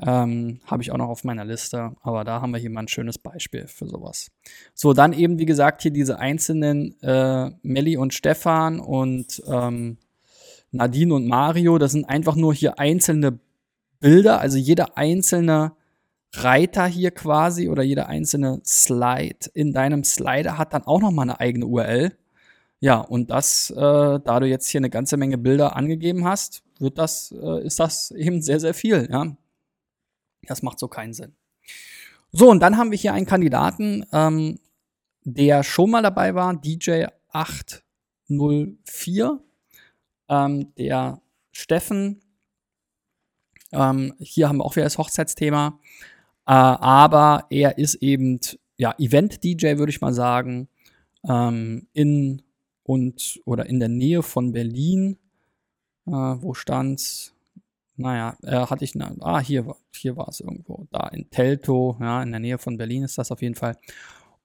Ähm, 0.00 0.60
Habe 0.66 0.82
ich 0.82 0.92
auch 0.92 0.96
noch 0.96 1.08
auf 1.08 1.24
meiner 1.24 1.44
Liste, 1.44 1.92
aber 2.02 2.24
da 2.24 2.40
haben 2.40 2.52
wir 2.52 2.58
hier 2.60 2.70
mal 2.70 2.82
ein 2.82 2.88
schönes 2.88 3.18
Beispiel 3.18 3.66
für 3.66 3.86
sowas. 3.86 4.30
So, 4.74 4.92
dann 4.92 5.12
eben, 5.12 5.38
wie 5.38 5.46
gesagt, 5.46 5.82
hier 5.82 5.90
diese 5.90 6.18
einzelnen 6.18 7.00
äh, 7.02 7.50
Melli 7.62 7.96
und 7.96 8.14
Stefan 8.14 8.80
und 8.80 9.42
ähm, 9.48 9.98
Nadine 10.70 11.14
und 11.14 11.26
Mario. 11.26 11.78
Das 11.78 11.92
sind 11.92 12.04
einfach 12.04 12.36
nur 12.36 12.54
hier 12.54 12.78
einzelne 12.78 13.38
Bilder, 14.00 14.40
also 14.40 14.58
jeder 14.58 14.96
einzelne 14.96 15.72
Reiter 16.34 16.86
hier 16.86 17.10
quasi 17.10 17.68
oder 17.68 17.82
jeder 17.82 18.08
einzelne 18.08 18.60
Slide 18.64 19.50
in 19.54 19.72
deinem 19.72 20.04
Slider 20.04 20.58
hat 20.58 20.74
dann 20.74 20.84
auch 20.84 21.00
nochmal 21.00 21.24
eine 21.24 21.40
eigene 21.40 21.66
URL. 21.66 22.12
Ja, 22.80 23.00
und 23.00 23.30
das, 23.30 23.70
äh, 23.70 23.76
da 23.76 24.40
du 24.40 24.46
jetzt 24.46 24.68
hier 24.68 24.78
eine 24.78 24.90
ganze 24.90 25.16
Menge 25.16 25.38
Bilder 25.38 25.74
angegeben 25.74 26.24
hast, 26.24 26.62
wird 26.78 26.98
das, 26.98 27.32
äh, 27.32 27.64
ist 27.64 27.80
das 27.80 28.12
eben 28.12 28.40
sehr, 28.40 28.60
sehr 28.60 28.74
viel, 28.74 29.08
ja. 29.10 29.36
Das 30.46 30.62
macht 30.62 30.78
so 30.78 30.88
keinen 30.88 31.12
Sinn. 31.12 31.34
So, 32.32 32.50
und 32.50 32.60
dann 32.60 32.76
haben 32.76 32.90
wir 32.90 32.98
hier 32.98 33.14
einen 33.14 33.26
Kandidaten, 33.26 34.04
ähm, 34.12 34.58
der 35.24 35.62
schon 35.62 35.90
mal 35.90 36.02
dabei 36.02 36.34
war, 36.34 36.52
DJ804. 36.54 39.40
Ähm, 40.30 40.74
der 40.76 41.22
Steffen, 41.52 42.20
ähm, 43.72 44.14
hier 44.18 44.48
haben 44.48 44.58
wir 44.58 44.64
auch 44.64 44.76
wieder 44.76 44.84
das 44.84 44.98
Hochzeitsthema, 44.98 45.80
äh, 46.46 46.52
aber 46.52 47.46
er 47.50 47.78
ist 47.78 47.94
eben, 47.96 48.38
ja, 48.76 48.94
Event-DJ, 48.98 49.78
würde 49.78 49.90
ich 49.90 50.02
mal 50.02 50.12
sagen, 50.12 50.68
ähm, 51.26 51.88
in 51.92 52.42
und 52.84 53.40
oder 53.44 53.66
in 53.66 53.80
der 53.80 53.88
Nähe 53.88 54.22
von 54.22 54.52
Berlin. 54.52 55.18
Äh, 56.06 56.12
wo 56.12 56.54
stand's? 56.54 57.34
Naja, 57.98 58.36
äh, 58.42 58.66
hatte 58.66 58.84
ich, 58.84 58.94
eine, 58.94 59.16
ah, 59.20 59.40
hier, 59.40 59.74
hier 59.94 60.16
war 60.16 60.28
es 60.28 60.40
irgendwo, 60.40 60.86
da 60.90 61.08
in 61.08 61.28
Telto, 61.30 61.96
ja, 62.00 62.22
in 62.22 62.30
der 62.30 62.40
Nähe 62.40 62.58
von 62.58 62.76
Berlin 62.76 63.02
ist 63.02 63.18
das 63.18 63.30
auf 63.30 63.42
jeden 63.42 63.54
Fall. 63.54 63.76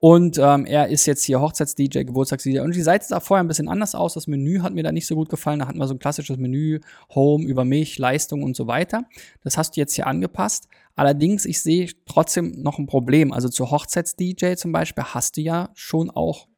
Und 0.04 0.38
ähm, 0.38 0.66
er 0.66 0.90
ist 0.90 1.06
jetzt 1.06 1.24
hier 1.24 1.40
Hochzeits-DJ, 1.40 2.04
Geburtstags-DJ. 2.04 2.60
Und 2.60 2.76
die 2.76 2.82
Seite 2.82 3.06
sah 3.06 3.22
vorher 3.22 3.42
ein 3.42 3.48
bisschen 3.48 3.70
anders 3.70 3.96
aus. 3.96 4.16
Das 4.16 4.28
Menü 4.28 4.60
hat 4.60 4.74
mir 4.74 4.84
da 4.84 4.92
nicht 4.92 5.08
so 5.08 5.16
gut 5.16 5.30
gefallen. 5.30 5.60
Da 5.60 5.68
hatten 5.70 5.78
wir 5.78 5.88
so 5.88 5.94
ein 5.94 6.00
klassisches 6.00 6.36
Menü, 6.36 6.82
Home, 7.16 7.46
über 7.46 7.64
mich, 7.64 7.98
Leistung 8.00 8.44
und 8.44 8.54
so 8.54 8.68
weiter. 8.68 9.06
Das 9.46 9.58
hast 9.58 9.78
du 9.78 9.80
jetzt 9.80 9.94
hier 9.94 10.06
angepasst. 10.06 10.68
Allerdings, 10.98 11.46
ich 11.46 11.62
sehe 11.62 11.90
trotzdem 12.06 12.62
noch 12.62 12.80
ein 12.80 12.86
Problem. 12.86 13.32
Also 13.32 13.48
zur 13.48 13.72
Hochzeits-DJ 13.72 14.56
zum 14.56 14.74
Beispiel 14.74 15.06
hast 15.06 15.38
du 15.38 15.42
ja 15.42 15.70
schon 15.74 16.10
auch 16.10 16.50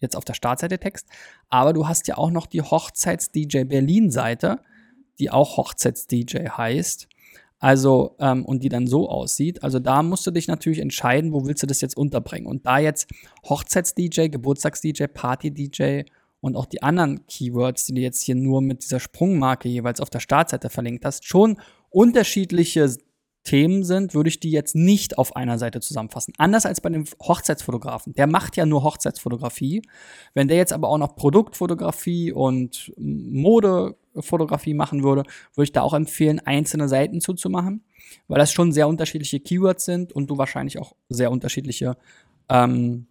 jetzt 0.00 0.16
auf 0.16 0.24
der 0.24 0.32
Startseite 0.32 0.78
Text. 0.78 1.06
Aber 1.50 1.74
du 1.74 1.86
hast 1.86 2.08
ja 2.08 2.16
auch 2.16 2.30
noch 2.30 2.46
die 2.46 2.62
Hochzeits-DJ 2.62 3.64
Berlin-Seite 3.64 4.60
die 5.18 5.30
auch 5.30 5.56
Hochzeits-DJ 5.56 6.48
heißt. 6.56 7.08
Also, 7.58 8.14
ähm, 8.18 8.44
und 8.44 8.62
die 8.62 8.68
dann 8.68 8.86
so 8.86 9.08
aussieht. 9.08 9.62
Also 9.62 9.78
da 9.78 10.02
musst 10.02 10.26
du 10.26 10.30
dich 10.30 10.48
natürlich 10.48 10.80
entscheiden, 10.80 11.32
wo 11.32 11.46
willst 11.46 11.62
du 11.62 11.66
das 11.66 11.80
jetzt 11.80 11.96
unterbringen. 11.96 12.46
Und 12.46 12.66
da 12.66 12.78
jetzt 12.78 13.08
Hochzeits-DJ, 13.48 14.28
Geburtstags-DJ, 14.28 15.04
Party-DJ 15.06 16.02
und 16.40 16.56
auch 16.56 16.66
die 16.66 16.82
anderen 16.82 17.26
Keywords, 17.26 17.86
die 17.86 17.94
du 17.94 18.02
jetzt 18.02 18.22
hier 18.22 18.34
nur 18.34 18.60
mit 18.60 18.82
dieser 18.82 19.00
Sprungmarke 19.00 19.68
jeweils 19.68 20.02
auf 20.02 20.10
der 20.10 20.20
Startseite 20.20 20.68
verlinkt 20.68 21.06
hast, 21.06 21.24
schon 21.24 21.56
unterschiedliche 21.88 22.94
Themen 23.44 23.84
sind, 23.84 24.14
würde 24.14 24.28
ich 24.28 24.40
die 24.40 24.50
jetzt 24.50 24.74
nicht 24.74 25.18
auf 25.18 25.36
einer 25.36 25.58
Seite 25.58 25.80
zusammenfassen. 25.80 26.32
Anders 26.38 26.64
als 26.64 26.80
bei 26.80 26.88
dem 26.88 27.04
Hochzeitsfotografen. 27.22 28.14
Der 28.14 28.26
macht 28.26 28.56
ja 28.56 28.64
nur 28.64 28.82
Hochzeitsfotografie. 28.82 29.82
Wenn 30.32 30.48
der 30.48 30.56
jetzt 30.56 30.72
aber 30.72 30.88
auch 30.88 30.96
noch 30.96 31.14
Produktfotografie 31.14 32.32
und 32.32 32.92
Modefotografie 32.96 34.72
machen 34.72 35.02
würde, 35.02 35.24
würde 35.54 35.64
ich 35.64 35.72
da 35.72 35.82
auch 35.82 35.92
empfehlen, 35.92 36.40
einzelne 36.40 36.88
Seiten 36.88 37.20
zuzumachen, 37.20 37.84
weil 38.28 38.38
das 38.38 38.50
schon 38.50 38.72
sehr 38.72 38.88
unterschiedliche 38.88 39.40
Keywords 39.40 39.84
sind 39.84 40.12
und 40.14 40.28
du 40.30 40.38
wahrscheinlich 40.38 40.78
auch 40.78 40.94
sehr 41.10 41.30
unterschiedliche 41.30 41.98
ähm, 42.48 43.06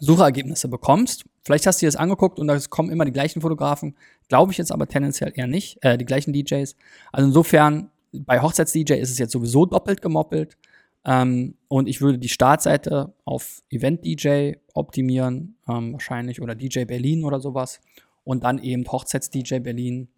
Suchergebnisse 0.00 0.68
bekommst. 0.68 1.26
Vielleicht 1.42 1.66
hast 1.66 1.80
du 1.80 1.86
dir 1.86 1.88
das 1.88 1.96
angeguckt 1.96 2.38
und 2.40 2.48
da 2.48 2.58
kommen 2.70 2.90
immer 2.90 3.04
die 3.04 3.12
gleichen 3.12 3.42
Fotografen. 3.42 3.96
Glaube 4.28 4.52
ich 4.52 4.58
jetzt 4.58 4.72
aber 4.72 4.88
tendenziell 4.88 5.32
eher 5.34 5.46
nicht. 5.46 5.78
Äh, 5.82 5.98
die 5.98 6.06
gleichen 6.06 6.32
DJs. 6.32 6.74
Also 7.12 7.28
insofern 7.28 7.90
bei 8.20 8.40
Hochzeits-DJ 8.40 8.94
ist 8.94 9.10
es 9.10 9.18
jetzt 9.18 9.32
sowieso 9.32 9.66
doppelt 9.66 10.02
gemoppelt. 10.02 10.56
Ähm, 11.04 11.54
und 11.68 11.88
ich 11.88 12.00
würde 12.00 12.18
die 12.18 12.28
Startseite 12.28 13.14
auf 13.24 13.62
Event-DJ 13.70 14.54
optimieren, 14.74 15.56
ähm, 15.68 15.92
wahrscheinlich, 15.92 16.42
oder 16.42 16.54
DJ 16.54 16.84
Berlin 16.84 17.24
oder 17.24 17.40
sowas. 17.40 17.80
Und 18.24 18.42
dann 18.42 18.58
eben 18.58 18.84
Hochzeits-DJ 18.84 19.60
Berlin, 19.60 20.08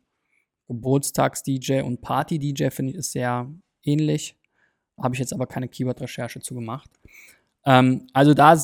Geburtstags-DJ 0.67 1.83
und 1.83 2.01
Party-DJ 2.01 2.71
finde 2.71 2.93
ich 2.93 2.99
ist 2.99 3.13
sehr 3.13 3.51
ähnlich. 3.83 4.37
Habe 4.99 5.15
ich 5.15 5.21
jetzt 5.21 5.33
aber 5.33 5.47
keine 5.47 5.69
Keyword-Recherche 5.69 6.41
zu 6.41 6.55
gemacht. 6.55 6.91
Ähm, 7.65 8.07
also 8.15 8.33
da, 8.35 8.57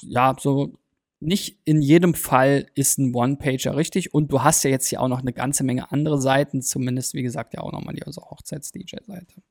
ja, 0.00 0.34
so 0.38 0.78
nicht 1.20 1.58
in 1.64 1.80
jedem 1.80 2.14
Fall 2.14 2.66
ist 2.74 2.98
ein 2.98 3.14
One-Pager 3.14 3.76
richtig 3.76 4.12
und 4.12 4.30
du 4.30 4.42
hast 4.42 4.64
ja 4.64 4.70
jetzt 4.70 4.88
hier 4.88 5.00
auch 5.00 5.08
noch 5.08 5.20
eine 5.20 5.32
ganze 5.32 5.64
Menge 5.64 5.90
andere 5.90 6.20
Seiten, 6.20 6.62
zumindest 6.62 7.14
wie 7.14 7.22
gesagt 7.22 7.54
ja 7.54 7.60
auch 7.60 7.72
nochmal 7.72 7.94
die 7.94 8.04
also 8.04 8.22
Hochzeits-DJ-Seite. 8.22 9.42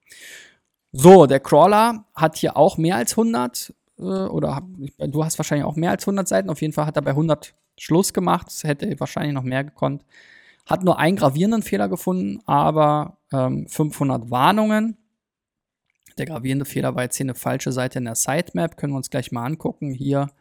So, 0.92 1.26
der 1.26 1.40
Crawler 1.40 2.06
hat 2.14 2.38
hier 2.38 2.56
auch 2.56 2.78
mehr 2.78 2.96
als 2.98 3.14
100 3.14 3.74
äh, 3.98 4.02
oder 4.02 4.62
du 5.00 5.26
hast 5.26 5.40
wahrscheinlich 5.40 5.66
auch 5.66 5.76
mehr 5.76 5.92
als 5.92 6.04
100 6.04 6.28
Seiten, 6.28 6.50
auf 6.50 6.62
jeden 6.62 6.74
Fall 6.74 6.86
hat 6.86 6.96
er 6.96 7.02
bei 7.02 7.12
100 7.12 7.56
Schluss 7.78 8.14
gemacht, 8.14 8.48
es 8.50 8.64
hätte 8.64 9.00
wahrscheinlich 9.00 9.34
noch 9.34 9.44
mehr 9.44 9.64
gekonnt. 9.64 10.06
Hat 10.66 10.84
nur 10.84 10.98
einen 10.98 11.18
gravierenden 11.18 11.62
Fehler 11.62 11.90
gefunden, 11.90 12.42
aber 12.48 13.18
ähm, 13.32 13.68
500 13.68 14.32
Warnungen. 14.32 14.98
Der 16.18 16.26
gravierende 16.26 16.66
Fehler 16.66 16.96
war 16.96 17.04
jetzt 17.04 17.18
hier 17.18 17.26
eine 17.26 17.36
falsche 17.36 17.72
Seite 17.72 18.00
in 18.00 18.06
der 18.06 18.16
Sitemap, 18.16 18.78
können 18.78 18.94
wir 18.94 18.98
uns 18.98 19.10
gleich 19.10 19.32
mal 19.32 19.46
angucken. 19.46 19.92
Hier 19.92 20.32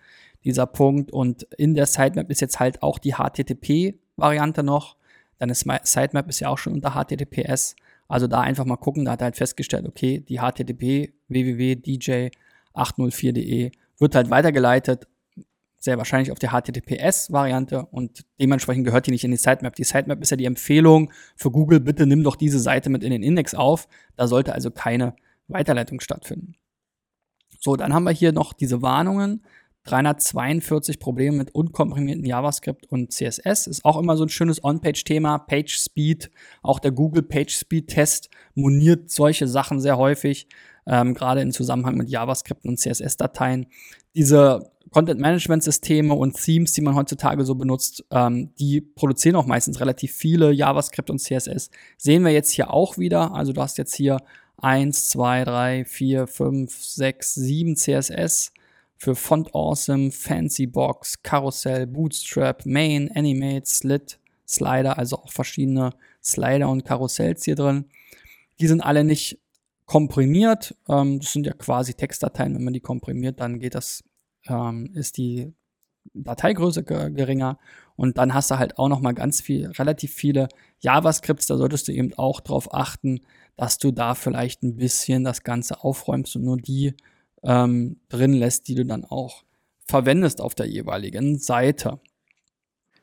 dieser 0.44 0.66
Punkt. 0.66 1.10
Und 1.12 1.44
in 1.56 1.74
der 1.74 1.86
Sitemap 1.86 2.30
ist 2.30 2.40
jetzt 2.40 2.60
halt 2.60 2.82
auch 2.82 2.98
die 2.98 3.14
HTTP-Variante 3.14 4.62
noch. 4.62 4.96
Deine 5.38 5.54
Sitemap 5.54 6.28
ist 6.28 6.40
ja 6.40 6.48
auch 6.48 6.58
schon 6.58 6.74
unter 6.74 6.90
HTTPS. 6.92 7.76
Also 8.08 8.26
da 8.26 8.40
einfach 8.40 8.64
mal 8.64 8.76
gucken. 8.76 9.04
Da 9.04 9.12
hat 9.12 9.20
er 9.22 9.26
halt 9.26 9.36
festgestellt, 9.36 9.86
okay, 9.86 10.18
die 10.20 10.38
HTTP 10.38 11.12
www.dj804.de 11.28 13.70
wird 13.98 14.14
halt 14.14 14.30
weitergeleitet. 14.30 15.06
Sehr 15.78 15.98
wahrscheinlich 15.98 16.32
auf 16.32 16.38
die 16.38 16.48
HTTPS-Variante 16.48 17.84
und 17.90 18.24
dementsprechend 18.40 18.86
gehört 18.86 19.06
die 19.06 19.10
nicht 19.10 19.24
in 19.24 19.32
die 19.32 19.36
Sitemap. 19.36 19.74
Die 19.74 19.84
Sitemap 19.84 20.22
ist 20.22 20.30
ja 20.30 20.38
die 20.38 20.46
Empfehlung 20.46 21.12
für 21.36 21.50
Google, 21.50 21.80
bitte 21.80 22.06
nimm 22.06 22.22
doch 22.22 22.36
diese 22.36 22.58
Seite 22.58 22.88
mit 22.88 23.04
in 23.04 23.10
den 23.10 23.22
Index 23.22 23.54
auf. 23.54 23.86
Da 24.16 24.26
sollte 24.26 24.54
also 24.54 24.70
keine 24.70 25.14
Weiterleitung 25.46 26.00
stattfinden. 26.00 26.54
So, 27.58 27.76
dann 27.76 27.92
haben 27.92 28.04
wir 28.04 28.12
hier 28.12 28.32
noch 28.32 28.54
diese 28.54 28.80
Warnungen. 28.80 29.42
342 29.84 30.98
Probleme 30.98 31.36
mit 31.36 31.54
unkomprimierten 31.54 32.24
JavaScript 32.24 32.90
und 32.90 33.12
CSS. 33.12 33.66
Ist 33.66 33.84
auch 33.84 33.98
immer 33.98 34.16
so 34.16 34.24
ein 34.24 34.30
schönes 34.30 34.62
On-Page-Thema. 34.64 35.38
Page 35.38 35.76
Speed, 35.76 36.30
auch 36.62 36.78
der 36.78 36.92
Google 36.92 37.22
Page 37.22 37.54
Speed 37.54 37.88
Test 37.88 38.30
moniert 38.54 39.10
solche 39.10 39.46
Sachen 39.46 39.80
sehr 39.80 39.98
häufig, 39.98 40.48
ähm, 40.86 41.14
gerade 41.14 41.42
im 41.42 41.52
Zusammenhang 41.52 41.96
mit 41.96 42.08
JavaScript 42.08 42.64
und 42.64 42.78
CSS-Dateien. 42.78 43.66
Diese 44.14 44.70
Content-Management-Systeme 44.90 46.14
und 46.14 46.40
Themes, 46.42 46.72
die 46.72 46.80
man 46.80 46.94
heutzutage 46.94 47.44
so 47.44 47.54
benutzt, 47.54 48.04
ähm, 48.10 48.54
die 48.58 48.80
produzieren 48.80 49.36
auch 49.36 49.46
meistens 49.46 49.80
relativ 49.80 50.12
viele 50.12 50.52
JavaScript 50.52 51.10
und 51.10 51.18
CSS. 51.18 51.70
Sehen 51.98 52.24
wir 52.24 52.30
jetzt 52.30 52.52
hier 52.52 52.72
auch 52.72 52.96
wieder. 52.96 53.34
Also 53.34 53.52
du 53.52 53.60
hast 53.60 53.76
jetzt 53.76 53.94
hier 53.94 54.18
1, 54.58 55.08
2, 55.08 55.44
3, 55.44 55.84
4, 55.84 56.26
5, 56.26 56.82
6, 56.82 57.34
7 57.34 57.76
CSS 57.76 58.53
für 58.96 59.14
Font 59.14 59.54
Awesome, 59.54 60.10
Fancy 60.10 60.66
Box, 60.66 61.22
Karussell, 61.22 61.86
Bootstrap, 61.86 62.64
Main, 62.66 63.10
Animate, 63.14 63.66
Slit, 63.66 64.18
Slider, 64.46 64.98
also 64.98 65.16
auch 65.16 65.32
verschiedene 65.32 65.90
Slider 66.22 66.68
und 66.68 66.84
Karussells 66.84 67.44
hier 67.44 67.56
drin. 67.56 67.86
Die 68.60 68.66
sind 68.66 68.80
alle 68.80 69.04
nicht 69.04 69.38
komprimiert. 69.86 70.74
Ähm, 70.88 71.20
das 71.20 71.32
sind 71.32 71.46
ja 71.46 71.52
quasi 71.52 71.94
Textdateien. 71.94 72.54
Wenn 72.54 72.64
man 72.64 72.72
die 72.72 72.80
komprimiert, 72.80 73.40
dann 73.40 73.58
geht 73.58 73.74
das 73.74 74.04
ähm, 74.48 74.90
ist 74.94 75.16
die 75.16 75.52
Dateigröße 76.12 76.84
geringer 76.84 77.58
und 77.96 78.18
dann 78.18 78.34
hast 78.34 78.50
du 78.50 78.58
halt 78.58 78.78
auch 78.78 78.88
noch 78.88 79.00
mal 79.00 79.14
ganz 79.14 79.40
viel, 79.40 79.70
relativ 79.70 80.12
viele 80.12 80.48
JavaScripts. 80.80 81.46
Da 81.46 81.56
solltest 81.56 81.88
du 81.88 81.92
eben 81.92 82.12
auch 82.14 82.40
darauf 82.40 82.74
achten, 82.74 83.20
dass 83.56 83.78
du 83.78 83.90
da 83.90 84.14
vielleicht 84.14 84.62
ein 84.62 84.76
bisschen 84.76 85.24
das 85.24 85.44
Ganze 85.44 85.82
aufräumst 85.82 86.36
und 86.36 86.44
nur 86.44 86.58
die 86.58 86.94
ähm, 87.44 87.96
drin 88.08 88.32
lässt, 88.32 88.68
die 88.68 88.74
du 88.74 88.84
dann 88.84 89.04
auch 89.04 89.44
verwendest 89.86 90.40
auf 90.40 90.54
der 90.54 90.66
jeweiligen 90.66 91.38
Seite. 91.38 92.00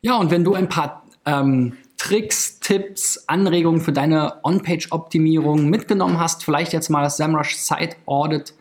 Ja, 0.02 0.18
und 0.18 0.32
wenn 0.32 0.44
du 0.44 0.54
ein 0.54 0.68
paar 0.68 1.04
ähm, 1.26 1.78
Tricks, 1.98 2.60
Tipps, 2.60 3.24
Anregungen 3.28 3.82
für 3.82 3.92
deine 3.92 4.44
On-Page-Optimierung 4.44 5.70
mitgenommen 5.70 6.20
hast, 6.20 6.44
vielleicht 6.44 6.74
jetzt 6.74 6.90
mal 6.90 7.04
das 7.04 7.18
SEMrush 7.18 7.56
Site 7.56 7.96
Audit 8.08 8.56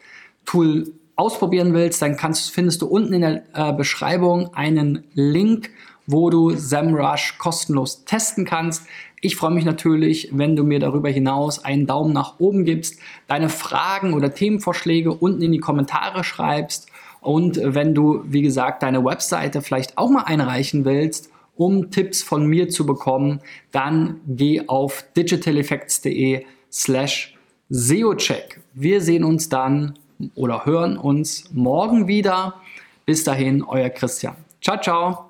Tool 0.45 0.93
ausprobieren 1.17 1.73
willst, 1.73 2.03
dann 2.03 2.17
kannst, 2.17 2.51
findest 2.51 2.83
du 2.83 2.87
unten 2.87 3.15
in 3.15 3.21
der 3.23 3.43
äh, 3.55 3.73
Beschreibung 3.73 4.55
einen 4.55 5.05
Link, 5.15 5.71
wo 6.07 6.29
du 6.29 6.51
SEMrush 6.51 7.39
kostenlos 7.39 8.05
testen 8.05 8.45
kannst. 8.45 8.87
Ich 9.21 9.37
freue 9.37 9.51
mich 9.51 9.65
natürlich, 9.65 10.31
wenn 10.33 10.57
du 10.57 10.65
mir 10.65 10.79
darüber 10.79 11.11
hinaus 11.11 11.63
einen 11.63 11.87
Daumen 11.87 12.13
nach 12.13 12.41
oben 12.41 12.65
gibst, 12.65 12.99
deine 13.27 13.49
Fragen 13.51 14.15
oder 14.15 14.33
Themenvorschläge 14.33 15.13
unten 15.13 15.43
in 15.43 15.53
die 15.53 15.59
Kommentare 15.59 16.25
schreibst 16.25 16.91
und 17.21 17.61
wenn 17.63 17.95
du, 17.95 18.23
wie 18.25 18.43
gesagt, 18.43 18.83
deine 18.83 19.05
Webseite 19.05 19.61
vielleicht 19.63 19.99
auch 19.99 20.11
mal 20.11 20.23
einreichen 20.23 20.85
willst, 20.85 21.31
um 21.57 21.91
Tipps 21.91 22.23
von 22.23 22.47
mir 22.47 22.71
zu 22.71 22.87
bekommen, 22.87 23.41
dann 23.71 24.21
geh 24.27 24.67
auf 24.67 25.05
digitaleffects.de 25.17 26.47
slash 26.73 27.37
SEOcheck. 27.69 28.61
Wir 28.73 29.03
sehen 29.03 29.25
uns 29.25 29.49
dann 29.51 29.99
oder 30.35 30.65
hören 30.65 30.97
uns 30.97 31.51
morgen 31.53 32.09
wieder. 32.09 32.55
Bis 33.05 33.25
dahin, 33.25 33.63
euer 33.63 33.91
Christian. 33.91 34.37
Ciao, 34.63 34.81
ciao. 34.81 35.30